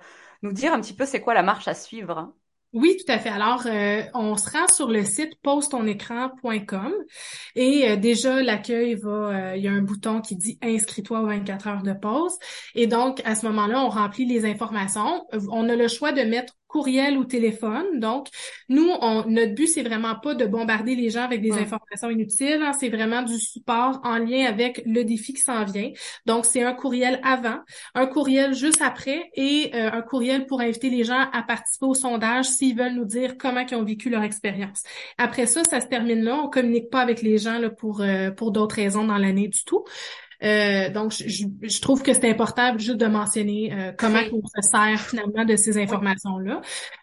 nous 0.43 0.53
dire 0.53 0.73
un 0.73 0.81
petit 0.81 0.95
peu 0.95 1.05
c'est 1.05 1.21
quoi 1.21 1.35
la 1.35 1.43
marche 1.43 1.66
à 1.66 1.75
suivre 1.75 2.16
hein? 2.16 2.35
Oui, 2.73 2.97
tout 3.05 3.12
à 3.12 3.19
fait. 3.19 3.31
Alors, 3.31 3.66
euh, 3.66 4.03
on 4.14 4.37
se 4.37 4.49
rend 4.49 4.69
sur 4.69 4.87
le 4.87 5.05
site 5.05 5.35
posetonecran.com 5.43 6.95
et 7.57 7.97
déjà 7.97 8.40
l'accueil 8.45 8.95
va, 8.95 9.57
il 9.57 9.64
y 9.64 9.66
a 9.66 9.73
un 9.73 9.83
bouton 9.83 10.21
qui 10.21 10.37
dit 10.37 10.57
inscris-toi 10.62 11.21
aux 11.21 11.27
24 11.27 11.66
heures 11.66 11.83
de 11.83 11.93
pause 11.93 12.38
et 12.77 12.87
donc 12.87 13.21
à 13.25 13.35
ce 13.35 13.45
moment-là, 13.47 13.85
on 13.85 13.88
remplit 13.88 14.25
les 14.25 14.45
informations. 14.49 15.27
On 15.51 15.69
a 15.69 15.75
le 15.75 15.88
choix 15.88 16.12
de 16.12 16.23
mettre 16.23 16.60
courriel 16.70 17.18
ou 17.18 17.24
téléphone. 17.24 17.98
Donc, 17.98 18.28
nous, 18.68 18.88
on, 19.00 19.24
notre 19.28 19.54
but, 19.54 19.66
c'est 19.66 19.83
vraiment 19.83 20.14
pas 20.14 20.35
de 20.35 20.46
bombarder 20.46 20.94
les 20.94 21.11
gens 21.11 21.24
avec 21.24 21.42
des 21.42 21.52
informations 21.52 22.11
inutiles. 22.11 22.62
Hein. 22.62 22.72
c'est 22.72 22.88
vraiment 22.88 23.22
du 23.22 23.38
support 23.38 24.00
en 24.04 24.18
lien 24.18 24.46
avec 24.46 24.83
le 24.87 25.02
défi 25.04 25.35
qui 25.35 25.42
s'en 25.42 25.64
vient. 25.64 25.90
Donc, 26.26 26.44
c'est 26.44 26.62
un 26.62 26.72
courriel 26.72 27.20
avant, 27.24 27.59
un 27.94 28.06
courriel 28.06 28.54
juste 28.54 28.83
après 28.83 29.30
et 29.35 29.70
euh, 29.74 29.90
un 29.92 30.02
courriel 30.02 30.46
pour 30.46 30.61
inviter 30.61 30.90
les 30.90 31.04
gens 31.04 31.28
à 31.33 31.42
participer 31.42 31.87
au 31.87 31.94
sondage 31.94 32.46
s'ils 32.46 32.76
veulent 32.76 32.94
nous 32.94 33.04
dire 33.04 33.37
comment 33.37 33.61
ils 33.61 33.74
ont 33.74 33.85
vécu 33.85 34.09
leur 34.09 34.22
expérience. 34.22 34.83
Après 35.18 35.46
ça, 35.46 35.64
ça 35.64 35.80
se 35.80 35.87
termine 35.87 36.22
là. 36.22 36.37
On 36.37 36.48
communique 36.48 36.90
pas 36.90 37.00
avec 37.00 37.22
les 37.22 37.38
gens 37.38 37.59
là, 37.59 37.70
pour, 37.70 38.00
euh, 38.00 38.30
pour 38.30 38.52
d'autres 38.52 38.76
raisons 38.76 39.04
dans 39.04 39.18
l'année 39.18 39.48
du 39.48 39.64
tout. 39.64 39.85
Euh, 40.42 40.88
donc, 40.90 41.12
je, 41.12 41.44
je, 41.62 41.81
trouve 41.81 42.03
que 42.03 42.14
c'est 42.14 42.29
important 42.29 42.76
juste 42.79 42.96
de 42.96 43.07
mentionner 43.07 43.72
euh, 43.72 43.92
comment 43.96 44.20
on 44.33 44.46
se 44.46 44.68
sert 44.68 45.00
finalement 45.00 45.44
de 45.44 45.57
ces 45.57 45.79
informations-là. 45.79 46.62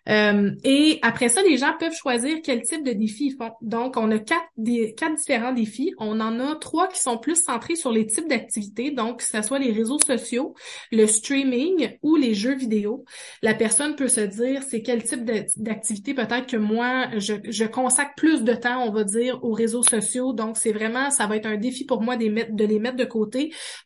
Euh, 0.09 0.51
et 0.63 0.99
après 1.03 1.29
ça, 1.29 1.41
les 1.43 1.57
gens 1.57 1.73
peuvent 1.79 1.93
choisir 1.93 2.37
quel 2.43 2.63
type 2.63 2.83
de 2.83 2.93
défi 2.93 3.27
ils 3.27 3.35
font. 3.35 3.51
Donc, 3.61 3.95
on 3.97 4.09
a 4.11 4.17
quatre, 4.17 4.47
des, 4.57 4.95
quatre 4.95 5.15
différents 5.15 5.53
défis. 5.53 5.93
On 5.99 6.19
en 6.19 6.39
a 6.39 6.55
trois 6.55 6.87
qui 6.87 6.99
sont 6.99 7.17
plus 7.17 7.35
centrés 7.35 7.75
sur 7.75 7.91
les 7.91 8.07
types 8.07 8.27
d'activités, 8.27 8.91
donc 8.91 9.19
que 9.19 9.23
ce 9.23 9.41
soit 9.41 9.59
les 9.59 9.71
réseaux 9.71 9.99
sociaux, 9.99 10.55
le 10.91 11.05
streaming 11.05 11.97
ou 12.01 12.15
les 12.15 12.33
jeux 12.33 12.55
vidéo. 12.55 13.05
La 13.43 13.53
personne 13.53 13.95
peut 13.95 14.07
se 14.07 14.21
dire 14.21 14.63
c'est 14.67 14.81
quel 14.81 15.03
type 15.03 15.29
d'activité 15.57 16.13
peut-être 16.13 16.47
que 16.47 16.57
moi, 16.57 17.07
je, 17.17 17.35
je 17.47 17.65
consacre 17.65 18.13
plus 18.15 18.43
de 18.43 18.53
temps, 18.53 18.83
on 18.83 18.91
va 18.91 19.03
dire, 19.03 19.43
aux 19.43 19.53
réseaux 19.53 19.83
sociaux. 19.83 20.33
Donc, 20.33 20.57
c'est 20.57 20.71
vraiment, 20.71 21.11
ça 21.11 21.27
va 21.27 21.35
être 21.35 21.45
un 21.45 21.57
défi 21.57 21.85
pour 21.85 22.01
moi 22.01 22.17
de 22.17 22.65
les 22.65 22.79
mettre 22.79 22.97
de 22.97 23.05
côté 23.05 23.26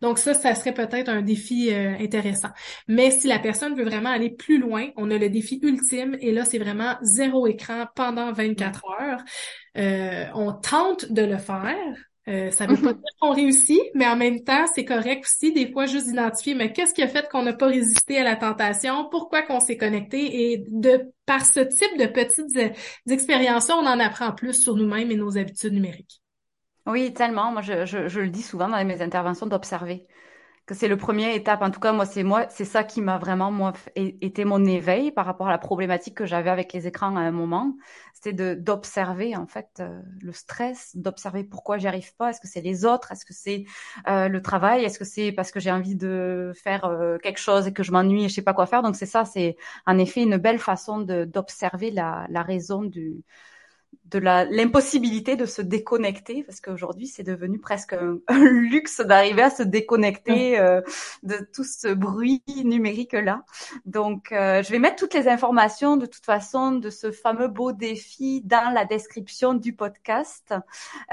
donc 0.01 0.17
ça, 0.17 0.33
ça 0.33 0.55
serait 0.55 0.73
peut-être 0.73 1.09
un 1.09 1.21
défi 1.21 1.71
euh, 1.71 1.95
intéressant. 1.99 2.49
Mais 2.87 3.11
si 3.11 3.27
la 3.27 3.39
personne 3.39 3.75
veut 3.75 3.83
vraiment 3.83 4.09
aller 4.09 4.29
plus 4.29 4.59
loin, 4.59 4.89
on 4.95 5.11
a 5.11 5.17
le 5.17 5.29
défi 5.29 5.59
ultime 5.61 6.17
et 6.21 6.31
là, 6.31 6.45
c'est 6.45 6.59
vraiment 6.59 6.95
zéro 7.01 7.47
écran 7.47 7.85
pendant 7.95 8.31
24 8.31 8.83
heures. 8.99 9.23
Euh, 9.77 10.25
on 10.33 10.53
tente 10.53 11.11
de 11.11 11.21
le 11.21 11.37
faire. 11.37 11.95
Euh, 12.27 12.51
ça 12.51 12.67
veut 12.67 12.77
pas 12.79 12.93
dire 12.93 13.11
qu'on 13.19 13.31
réussit, 13.31 13.81
mais 13.95 14.07
en 14.07 14.15
même 14.15 14.43
temps, 14.43 14.65
c'est 14.75 14.85
correct 14.85 15.25
aussi 15.25 15.53
des 15.53 15.71
fois 15.71 15.87
juste 15.87 16.05
d'identifier 16.05 16.53
mais 16.53 16.71
qu'est-ce 16.71 16.93
qui 16.93 17.01
a 17.01 17.07
fait 17.07 17.27
qu'on 17.29 17.41
n'a 17.41 17.53
pas 17.53 17.65
résisté 17.65 18.19
à 18.19 18.23
la 18.23 18.35
tentation, 18.35 19.07
pourquoi 19.09 19.41
qu'on 19.41 19.59
s'est 19.59 19.75
connecté? 19.75 20.51
Et 20.51 20.63
de 20.67 21.11
par 21.25 21.45
ce 21.45 21.61
type 21.61 21.97
de 21.97 22.05
petites 22.05 22.75
expériences, 23.09 23.69
on 23.71 23.85
en 23.87 23.99
apprend 23.99 24.33
plus 24.33 24.61
sur 24.61 24.75
nous-mêmes 24.75 25.09
et 25.09 25.15
nos 25.15 25.35
habitudes 25.35 25.73
numériques. 25.73 26.20
Oui, 26.87 27.13
tellement. 27.13 27.51
Moi, 27.51 27.61
je, 27.61 27.85
je, 27.85 28.07
je 28.07 28.19
le 28.21 28.29
dis 28.29 28.41
souvent 28.41 28.67
dans 28.69 28.83
mes 28.85 29.01
interventions 29.01 29.45
d'observer 29.45 30.07
que 30.67 30.75
c'est 30.75 30.87
le 30.89 30.97
premier 30.97 31.35
étape. 31.35 31.61
En 31.63 31.71
tout 31.71 31.79
cas, 31.81 31.93
moi, 31.93 32.05
c'est 32.05 32.23
moi, 32.23 32.47
c'est 32.49 32.65
ça 32.65 32.83
qui 32.85 33.01
m'a 33.01 33.17
vraiment 33.19 33.51
moi 33.51 33.73
été 33.97 34.45
mon 34.45 34.65
éveil 34.65 35.11
par 35.11 35.25
rapport 35.25 35.47
à 35.47 35.51
la 35.51 35.57
problématique 35.59 36.15
que 36.15 36.25
j'avais 36.25 36.49
avec 36.51 36.73
les 36.73 36.87
écrans 36.87 37.15
à 37.17 37.21
un 37.21 37.31
moment. 37.31 37.75
C'était 38.15 38.33
de 38.33 38.55
d'observer 38.55 39.35
en 39.35 39.47
fait 39.47 39.69
euh, 39.81 40.01
le 40.21 40.31
stress, 40.33 40.91
d'observer 40.95 41.43
pourquoi 41.43 41.77
j'y 41.79 41.87
arrive 41.87 42.15
pas. 42.17 42.31
Est-ce 42.31 42.41
que 42.41 42.47
c'est 42.47 42.61
les 42.61 42.85
autres? 42.85 43.11
Est-ce 43.11 43.25
que 43.25 43.33
c'est 43.33 43.65
euh, 44.09 44.29
le 44.29 44.41
travail? 44.41 44.85
Est-ce 44.85 44.99
que 44.99 45.05
c'est 45.05 45.31
parce 45.33 45.51
que 45.51 45.59
j'ai 45.59 45.71
envie 45.71 45.95
de 45.95 46.53
faire 46.63 46.85
euh, 46.85 47.17
quelque 47.19 47.39
chose 47.39 47.67
et 47.67 47.73
que 47.73 47.83
je 47.83 47.91
m'ennuie 47.91 48.25
et 48.25 48.29
je 48.29 48.35
sais 48.35 48.43
pas 48.43 48.53
quoi 48.53 48.65
faire? 48.67 48.83
Donc 48.83 48.95
c'est 48.95 49.05
ça, 49.07 49.25
c'est 49.25 49.57
en 49.87 49.97
effet 49.99 50.23
une 50.23 50.37
belle 50.37 50.59
façon 50.59 50.99
de 51.01 51.25
d'observer 51.25 51.91
la, 51.91 52.27
la 52.29 52.43
raison 52.43 52.83
du 52.83 53.23
de 54.05 54.19
l'impossibilité 54.19 55.37
de 55.37 55.45
se 55.45 55.61
déconnecter 55.61 56.43
parce 56.43 56.59
qu'aujourd'hui 56.59 57.07
c'est 57.07 57.23
devenu 57.23 57.59
presque 57.59 57.93
un, 57.93 58.19
luxe 58.29 58.99
d'arriver 58.99 59.43
à 59.43 59.49
se 59.49 59.63
déconnecter 59.63 60.59
euh, 60.59 60.81
de 61.23 61.37
tout 61.53 61.63
ce 61.63 61.87
bruit 61.87 62.43
numérique 62.47 63.13
là. 63.13 63.43
Donc 63.85 64.31
euh, 64.31 64.63
je 64.63 64.71
vais 64.71 64.79
mettre 64.79 64.97
toutes 64.97 65.13
les 65.13 65.29
informations 65.29 65.95
de 65.95 66.05
toute 66.05 66.25
façon 66.25 66.73
de 66.73 66.89
ce 66.89 67.11
fameux 67.11 67.47
beau 67.47 67.71
défi 67.71 68.41
dans 68.41 68.73
la 68.73 68.85
description 68.85 69.53
du 69.53 69.73
podcast. 69.73 70.53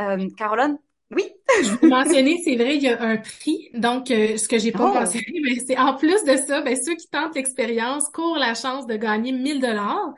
Euh, 0.01 0.29
Caroline, 0.37 0.79
oui? 1.11 1.25
je 1.63 1.71
vous 1.71 1.87
mentionner, 1.89 2.41
c'est 2.45 2.57
vrai, 2.57 2.77
il 2.77 2.83
y 2.83 2.89
a 2.89 3.01
un 3.01 3.17
prix. 3.17 3.71
Donc, 3.73 4.11
euh, 4.11 4.37
ce 4.37 4.47
que 4.47 4.59
j'ai 4.59 4.73
pas 4.73 4.91
oh. 4.91 4.95
mentionné, 4.95 5.41
mais 5.43 5.59
c'est 5.67 5.79
en 5.79 5.95
plus 5.95 6.23
de 6.25 6.37
ça, 6.37 6.61
ben, 6.61 6.77
ceux 6.77 6.95
qui 6.97 7.09
tentent 7.09 7.35
l'expérience 7.35 8.11
courent 8.11 8.37
la 8.37 8.55
chance 8.55 8.87
de 8.87 8.97
gagner 8.97 9.33
1000 9.33 9.61
dollars. 9.61 10.13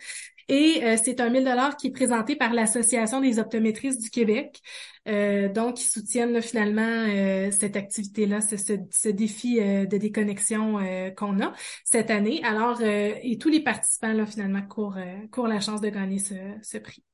Et 0.50 0.82
euh, 0.82 0.96
c'est 1.02 1.20
un 1.20 1.30
1000 1.30 1.44
dollars 1.44 1.76
qui 1.76 1.86
est 1.86 1.92
présenté 1.92 2.34
par 2.34 2.52
l'Association 2.52 3.20
des 3.20 3.38
optométristes 3.38 4.02
du 4.02 4.10
Québec. 4.10 4.60
Euh, 5.06 5.48
donc, 5.48 5.80
ils 5.80 5.88
soutiennent 5.88 6.42
finalement 6.42 6.82
euh, 6.82 7.52
cette 7.52 7.76
activité-là, 7.76 8.40
ce, 8.40 8.56
ce, 8.56 9.08
défi 9.08 9.60
de 9.60 9.96
déconnexion 9.96 10.78
qu'on 11.16 11.40
a 11.40 11.52
cette 11.84 12.10
année. 12.10 12.42
Alors, 12.44 12.82
et 12.82 13.38
tous 13.38 13.48
les 13.48 13.60
participants, 13.60 14.12
là, 14.12 14.26
finalement, 14.26 14.62
courent, 14.62 14.98
courent 15.30 15.46
la 15.46 15.60
chance 15.60 15.80
de 15.80 15.88
gagner 15.88 16.18
ce, 16.18 16.34
ce 16.62 16.78
prix. 16.78 17.04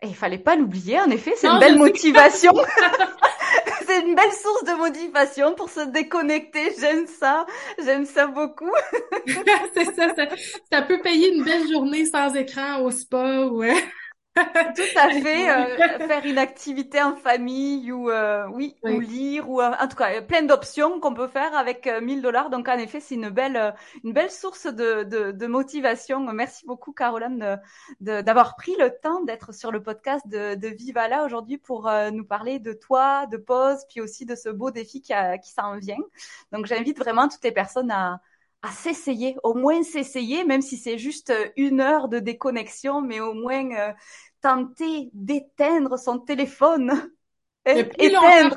Et 0.00 0.08
il 0.08 0.14
fallait 0.14 0.38
pas 0.38 0.56
l'oublier, 0.56 0.98
en 0.98 1.10
effet, 1.10 1.34
c'est 1.36 1.48
une 1.48 1.60
belle 1.60 1.76
motivation. 1.76 2.54
c'est 3.90 4.06
une 4.06 4.14
belle 4.14 4.32
source 4.32 4.64
de 4.64 4.74
motivation 4.74 5.54
pour 5.54 5.68
se 5.68 5.80
déconnecter. 5.80 6.72
J'aime 6.78 7.06
ça. 7.06 7.46
J'aime 7.82 8.06
ça 8.06 8.26
beaucoup. 8.26 8.70
c'est 9.74 9.84
ça, 9.96 10.08
ça, 10.70 10.82
peut 10.82 11.00
payer 11.02 11.34
une 11.34 11.44
belle 11.44 11.68
journée 11.70 12.06
sans 12.06 12.34
écran 12.34 12.82
au 12.82 12.90
spa 12.90 13.46
ou 13.46 13.64
Tout 14.36 14.96
à 14.96 15.10
fait. 15.10 15.50
Euh, 15.50 16.06
faire 16.06 16.24
une 16.24 16.38
activité 16.38 17.02
en 17.02 17.16
famille 17.16 17.90
ou 17.90 18.10
euh, 18.10 18.46
oui, 18.52 18.76
ou 18.84 19.00
lire 19.00 19.50
ou 19.50 19.60
euh, 19.60 19.72
en 19.78 19.88
tout 19.88 19.96
cas 19.96 20.22
plein 20.22 20.42
d'options 20.42 21.00
qu'on 21.00 21.14
peut 21.14 21.26
faire 21.26 21.56
avec 21.56 21.90
1000 22.00 22.22
dollars. 22.22 22.48
Donc 22.48 22.68
en 22.68 22.78
effet, 22.78 23.00
c'est 23.00 23.16
une 23.16 23.30
belle 23.30 23.74
une 24.04 24.12
belle 24.12 24.30
source 24.30 24.66
de, 24.66 25.02
de, 25.02 25.32
de 25.32 25.46
motivation. 25.46 26.20
Merci 26.32 26.64
beaucoup 26.64 26.92
Caroline 26.92 27.58
d'avoir 28.00 28.54
pris 28.54 28.76
le 28.78 28.90
temps 28.90 29.20
d'être 29.24 29.52
sur 29.52 29.72
le 29.72 29.82
podcast 29.82 30.26
de, 30.28 30.54
de 30.54 30.68
Vivala 30.68 31.24
aujourd'hui 31.24 31.58
pour 31.58 31.90
nous 32.12 32.24
parler 32.24 32.60
de 32.60 32.72
toi, 32.72 33.26
de 33.26 33.36
pause, 33.36 33.84
puis 33.88 34.00
aussi 34.00 34.26
de 34.26 34.36
ce 34.36 34.48
beau 34.48 34.70
défi 34.70 35.02
qui, 35.02 35.12
qui 35.42 35.50
s'en 35.50 35.76
vient. 35.76 35.98
Donc 36.52 36.66
j'invite 36.66 36.98
vraiment 36.98 37.28
toutes 37.28 37.44
les 37.44 37.52
personnes 37.52 37.90
à 37.90 38.20
à 38.62 38.70
s'essayer, 38.72 39.36
au 39.42 39.54
moins 39.54 39.82
s'essayer, 39.82 40.44
même 40.44 40.62
si 40.62 40.76
c'est 40.76 40.98
juste 40.98 41.32
une 41.56 41.80
heure 41.80 42.08
de 42.08 42.18
déconnexion, 42.18 43.00
mais 43.00 43.20
au 43.20 43.34
moins 43.34 43.94
tenter 44.40 45.10
d'éteindre 45.12 45.98
son 45.98 46.18
téléphone. 46.18 47.10
Éteindre. 47.66 48.56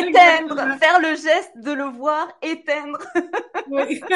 éteindre. 0.00 0.78
Faire 0.78 1.00
le 1.00 1.14
geste 1.16 1.52
de 1.56 1.72
le 1.72 1.84
voir 1.84 2.28
éteindre. 2.40 2.98
Oui. 3.68 4.00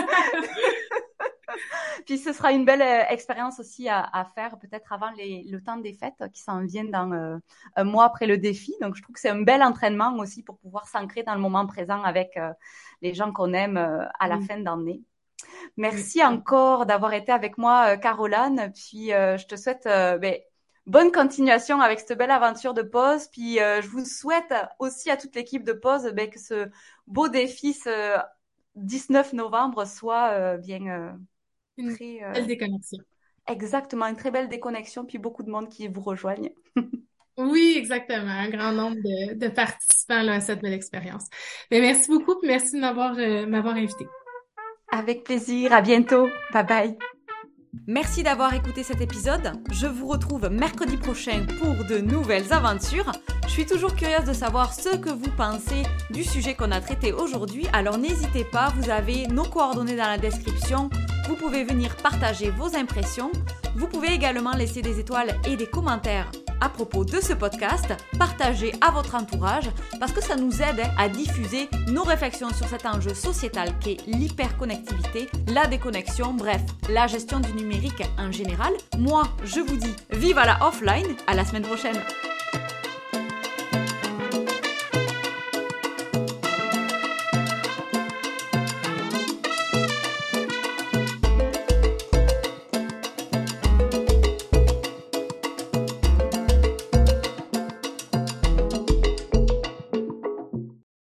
Puis 2.06 2.18
ce 2.18 2.32
sera 2.32 2.52
une 2.52 2.64
belle 2.64 2.82
euh, 2.82 3.04
expérience 3.08 3.60
aussi 3.60 3.88
à, 3.88 4.00
à 4.00 4.24
faire 4.24 4.58
peut-être 4.58 4.92
avant 4.92 5.10
les, 5.12 5.44
le 5.48 5.62
temps 5.62 5.76
des 5.76 5.94
fêtes 5.94 6.22
qui 6.32 6.40
s'en 6.42 6.64
viennent 6.64 6.90
dans 6.90 7.12
euh, 7.12 7.36
un 7.76 7.84
mois 7.84 8.04
après 8.04 8.26
le 8.26 8.38
défi. 8.38 8.74
Donc 8.80 8.96
je 8.96 9.02
trouve 9.02 9.14
que 9.14 9.20
c'est 9.20 9.30
un 9.30 9.42
bel 9.42 9.62
entraînement 9.62 10.14
aussi 10.18 10.42
pour 10.42 10.58
pouvoir 10.58 10.88
s'ancrer 10.88 11.22
dans 11.22 11.34
le 11.34 11.40
moment 11.40 11.66
présent 11.66 12.02
avec 12.02 12.36
euh, 12.36 12.50
les 13.02 13.14
gens 13.14 13.32
qu'on 13.32 13.52
aime 13.52 13.76
à 14.18 14.28
la 14.28 14.40
fin 14.40 14.58
d'année. 14.58 15.02
Merci 15.76 16.22
encore 16.24 16.86
d'avoir 16.86 17.12
été 17.12 17.32
avec 17.32 17.58
moi, 17.58 17.94
euh, 17.94 17.96
Caroline. 17.96 18.72
Puis 18.74 19.12
euh, 19.12 19.36
je 19.36 19.46
te 19.46 19.56
souhaite 19.56 19.86
euh, 19.86 20.18
ben, 20.18 20.36
bonne 20.86 21.12
continuation 21.12 21.80
avec 21.80 22.00
cette 22.00 22.16
belle 22.16 22.30
aventure 22.30 22.74
de 22.74 22.82
pause. 22.82 23.28
Puis 23.28 23.56
je 23.56 23.88
vous 23.88 24.04
souhaite 24.04 24.54
aussi 24.78 25.10
à 25.10 25.16
toute 25.16 25.34
l'équipe 25.34 25.64
de 25.64 25.72
pause 25.72 26.10
ben, 26.14 26.30
que 26.30 26.38
ce 26.38 26.68
beau 27.06 27.28
défi 27.28 27.72
ce 27.72 28.18
19 28.76 29.32
novembre 29.32 29.86
soit 29.86 30.56
bien 30.58 31.16
une 31.76 31.94
très, 31.94 32.20
belle 32.32 32.46
déconnexion. 32.46 32.98
Exactement, 33.48 34.06
une 34.06 34.16
très 34.16 34.30
belle 34.30 34.48
déconnexion, 34.48 35.04
puis 35.04 35.18
beaucoup 35.18 35.42
de 35.42 35.50
monde 35.50 35.68
qui 35.68 35.86
vous 35.88 36.00
rejoignent. 36.00 36.50
oui, 37.38 37.74
exactement, 37.76 38.30
un 38.30 38.50
grand 38.50 38.72
nombre 38.72 38.96
de, 38.96 39.48
participants 39.48 40.26
à 40.28 40.40
cette 40.40 40.60
belle 40.60 40.72
expérience. 40.72 41.26
Mais 41.70 41.80
ben, 41.80 41.86
merci 41.86 42.10
beaucoup, 42.10 42.34
merci 42.42 42.74
de 42.74 42.80
m'avoir 42.80 43.14
m'avoir 43.46 43.76
invité. 43.76 44.06
Avec 44.90 45.24
plaisir, 45.24 45.72
à 45.72 45.80
bientôt. 45.80 46.28
Bye 46.52 46.66
bye. 46.66 46.98
Merci 47.86 48.22
d'avoir 48.22 48.54
écouté 48.54 48.82
cet 48.82 49.00
épisode. 49.00 49.52
Je 49.70 49.86
vous 49.86 50.08
retrouve 50.08 50.48
mercredi 50.48 50.96
prochain 50.96 51.46
pour 51.60 51.84
de 51.84 51.98
nouvelles 51.98 52.52
aventures. 52.52 53.12
Je 53.44 53.50
suis 53.50 53.66
toujours 53.66 53.94
curieuse 53.94 54.24
de 54.24 54.32
savoir 54.32 54.74
ce 54.74 54.96
que 54.96 55.10
vous 55.10 55.30
pensez 55.36 55.82
du 56.10 56.24
sujet 56.24 56.54
qu'on 56.54 56.72
a 56.72 56.80
traité 56.80 57.12
aujourd'hui. 57.12 57.66
Alors 57.72 57.98
n'hésitez 57.98 58.44
pas, 58.44 58.72
vous 58.76 58.90
avez 58.90 59.26
nos 59.28 59.44
coordonnées 59.44 59.96
dans 59.96 60.08
la 60.08 60.18
description. 60.18 60.90
Vous 61.28 61.36
pouvez 61.36 61.64
venir 61.64 61.96
partager 61.96 62.50
vos 62.50 62.76
impressions. 62.76 63.30
Vous 63.76 63.86
pouvez 63.86 64.12
également 64.12 64.52
laisser 64.52 64.82
des 64.82 64.98
étoiles 65.00 65.34
et 65.46 65.56
des 65.56 65.66
commentaires 65.66 66.30
à 66.60 66.68
propos 66.68 67.04
de 67.04 67.20
ce 67.20 67.32
podcast, 67.32 67.86
partagez 68.18 68.72
à 68.80 68.90
votre 68.90 69.14
entourage 69.14 69.70
parce 69.98 70.12
que 70.12 70.22
ça 70.22 70.36
nous 70.36 70.62
aide 70.62 70.82
à 70.98 71.08
diffuser 71.08 71.68
nos 71.88 72.02
réflexions 72.02 72.50
sur 72.50 72.66
cet 72.66 72.86
enjeu 72.86 73.14
sociétal 73.14 73.70
qu'est 73.80 73.98
l'hyperconnectivité, 74.06 75.28
la 75.48 75.66
déconnexion, 75.66 76.34
bref, 76.34 76.62
la 76.88 77.06
gestion 77.06 77.40
du 77.40 77.52
numérique 77.52 78.02
en 78.18 78.32
général. 78.32 78.72
Moi, 78.98 79.24
je 79.44 79.60
vous 79.60 79.76
dis 79.76 79.94
vive 80.10 80.38
à 80.38 80.46
la 80.46 80.66
offline, 80.66 81.16
à 81.26 81.34
la 81.34 81.44
semaine 81.44 81.62
prochaine. 81.62 81.96